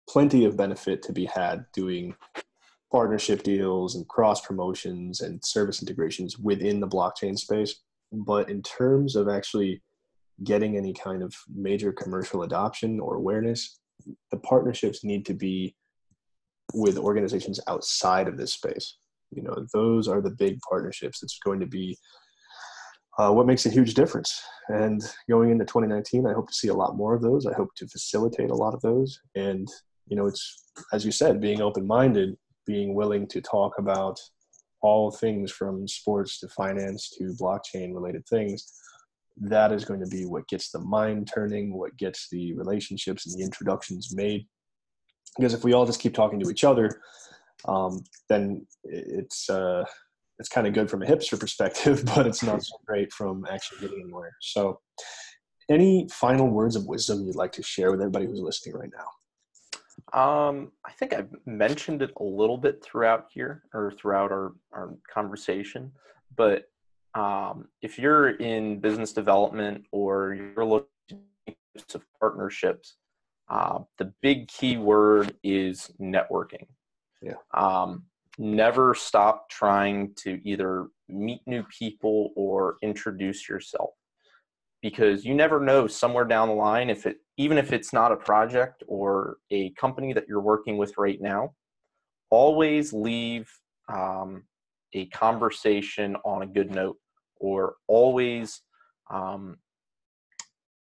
[0.09, 2.15] plenty of benefit to be had doing
[2.91, 7.83] partnership deals and cross promotions and service integrations within the blockchain space.
[8.13, 9.83] But in terms of actually
[10.43, 13.81] getting any kind of major commercial adoption or awareness,
[14.31, 15.75] the partnerships need to be
[16.73, 18.97] with organizations outside of this space
[19.35, 21.21] you know those are the big partnerships.
[21.21, 21.97] That's going to be
[23.19, 24.43] uh, what makes a huge difference.
[24.69, 27.47] And going into 2019 i hope to see a lot more of those.
[27.47, 29.21] I hope to facilitate a lot of those.
[29.35, 29.69] And
[30.07, 34.19] you know it's as you said being open-minded being willing to talk about
[34.81, 38.71] all things from sports to finance to blockchain related things
[39.37, 43.39] that is going to be what gets the mind turning what gets the relationships and
[43.39, 44.47] the introductions made.
[45.37, 47.01] Because if we all just keep talking to each other
[47.67, 49.85] um, then it's uh,
[50.39, 53.81] it's kind of good from a hipster perspective, but it's not so great from actually
[53.81, 54.33] getting anywhere.
[54.41, 54.81] So,
[55.69, 59.09] any final words of wisdom you'd like to share with everybody who's listening right now?
[60.13, 64.95] Um, I think I've mentioned it a little bit throughout here or throughout our, our
[65.13, 65.93] conversation,
[66.37, 66.65] but
[67.15, 70.89] um, if you're in business development or you're looking
[71.95, 72.97] of partnerships,
[73.49, 76.67] uh, the big key word is networking.
[77.25, 77.37] Yeah.
[77.55, 78.05] Um,
[78.39, 83.91] never stop trying to either meet new people or introduce yourself
[84.83, 88.17] because you never know somewhere down the line if it even if it's not a
[88.17, 91.55] project or a company that you're working with right now
[92.31, 93.49] always leave
[93.89, 94.43] um,
[94.93, 96.99] a conversation on a good note
[97.39, 98.63] or always
[99.11, 99.57] um,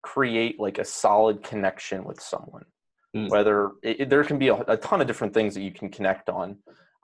[0.01, 2.65] create like a solid connection with someone
[3.15, 3.29] mm.
[3.29, 6.29] whether it, there can be a, a, ton of different things that you can connect
[6.29, 6.57] on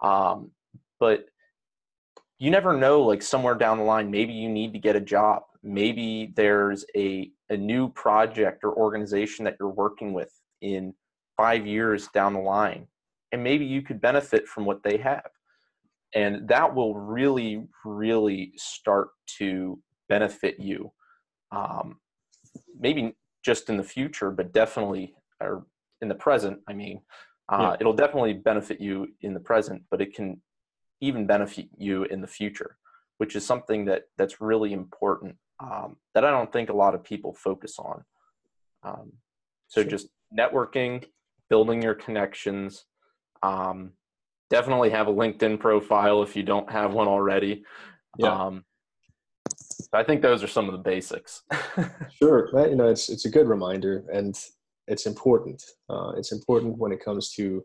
[0.04, 0.52] um,
[1.00, 1.26] but
[2.38, 5.44] you never know like somewhere down the line maybe you need to get a job
[5.64, 10.32] maybe there's a, a new project or organization that you're working with
[10.62, 10.94] in
[11.38, 12.88] five years down the line
[13.32, 15.30] and maybe you could benefit from what they have
[16.14, 20.92] and that will really really start to benefit you
[21.52, 21.98] um,
[22.80, 25.66] maybe just in the future but definitely or
[26.06, 27.02] in the present, I mean,
[27.52, 27.78] uh, yeah.
[27.80, 30.40] it'll definitely benefit you in the present, but it can
[31.02, 32.78] even benefit you in the future,
[33.18, 37.04] which is something that that's really important um, that I don't think a lot of
[37.04, 38.04] people focus on.
[38.84, 39.14] Um,
[39.68, 39.90] so sure.
[39.90, 41.04] just networking,
[41.50, 42.86] building your connections.
[43.42, 43.94] Um,
[44.52, 47.64] definitely have a LinkedIn profile if you don't have one already.
[48.18, 48.46] Yeah.
[48.46, 48.64] Um,
[49.94, 51.44] I think those are some of the basics.
[52.22, 54.38] sure, you know, it's it's a good reminder, and
[54.88, 55.64] it's important.
[55.90, 57.64] Uh, it's important when it comes to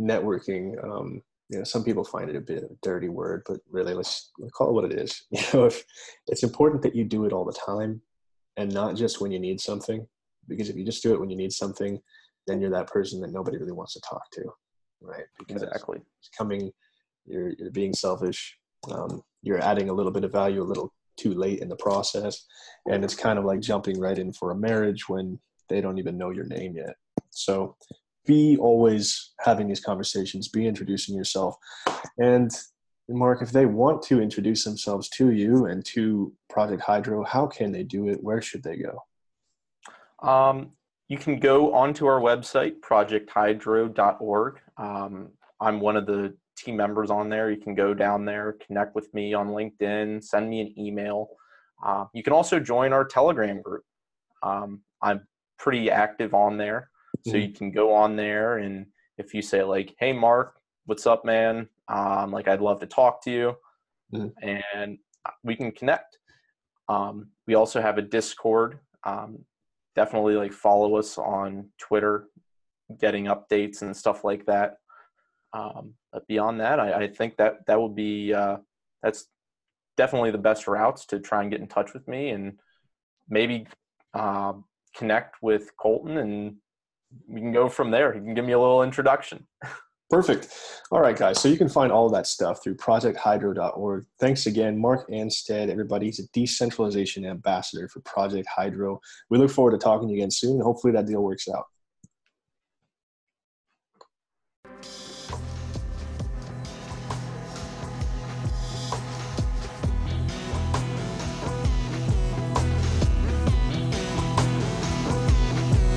[0.00, 0.82] networking.
[0.84, 3.94] Um, you know, some people find it a bit of a dirty word, but really,
[3.94, 5.24] let's, let's call it what it is.
[5.30, 5.84] You know, if
[6.28, 8.00] it's important that you do it all the time,
[8.56, 10.06] and not just when you need something,
[10.48, 11.98] because if you just do it when you need something,
[12.46, 14.42] then you're that person that nobody really wants to talk to,
[15.00, 15.24] right?
[15.38, 15.98] Because exactly.
[16.18, 16.70] It's coming,
[17.26, 18.56] you're you're being selfish.
[18.90, 22.44] Um, you're adding a little bit of value a little too late in the process,
[22.86, 25.38] and it's kind of like jumping right in for a marriage when
[25.70, 26.96] they don't even know your name yet.
[27.30, 27.76] So
[28.26, 31.56] be always having these conversations, be introducing yourself.
[32.18, 32.50] And
[33.08, 37.72] Mark, if they want to introduce themselves to you and to Project Hydro, how can
[37.72, 38.22] they do it?
[38.22, 40.28] Where should they go?
[40.28, 40.72] Um,
[41.08, 44.60] you can go onto our website, projecthydro.org.
[44.76, 47.50] Um, I'm one of the team members on there.
[47.50, 51.30] You can go down there, connect with me on LinkedIn, send me an email.
[51.84, 53.82] Uh, you can also join our Telegram group.
[54.42, 55.26] Um, I'm
[55.60, 56.90] pretty active on there.
[57.24, 57.40] So mm-hmm.
[57.40, 58.86] you can go on there and
[59.18, 60.56] if you say like, "Hey, Mark,
[60.86, 61.68] what's up, man?
[61.86, 63.56] Um, like, I'd love to talk to you,"
[64.12, 64.28] mm-hmm.
[64.42, 64.98] and
[65.44, 66.18] we can connect.
[66.88, 68.78] Um, we also have a Discord.
[69.04, 69.44] Um,
[69.94, 72.28] definitely like follow us on Twitter,
[72.98, 74.78] getting updates and stuff like that.
[75.52, 78.58] Um, but beyond that, I, I, think that that would be uh,
[79.02, 79.26] that's
[79.96, 82.58] definitely the best routes to try and get in touch with me and
[83.28, 83.66] maybe
[84.14, 84.52] uh,
[84.96, 86.56] connect with Colton and
[87.28, 88.14] we can go from there.
[88.14, 89.46] You can give me a little introduction.
[90.10, 90.48] Perfect.
[90.90, 91.40] All right, guys.
[91.40, 94.06] So you can find all that stuff through projecthydro.org.
[94.18, 96.06] Thanks again, Mark Anstead, everybody.
[96.06, 99.00] He's a decentralization ambassador for Project Hydro.
[99.30, 100.60] We look forward to talking to you again soon.
[100.60, 101.66] Hopefully that deal works out.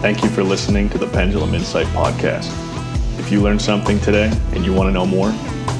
[0.03, 2.51] Thank you for listening to the Pendulum Insight Podcast.
[3.17, 5.31] If you learned something today and you want to know more,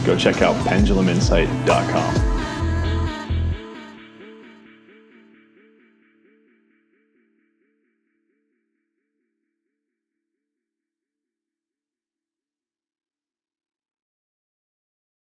[0.05, 2.32] go check out penduluminsight.com.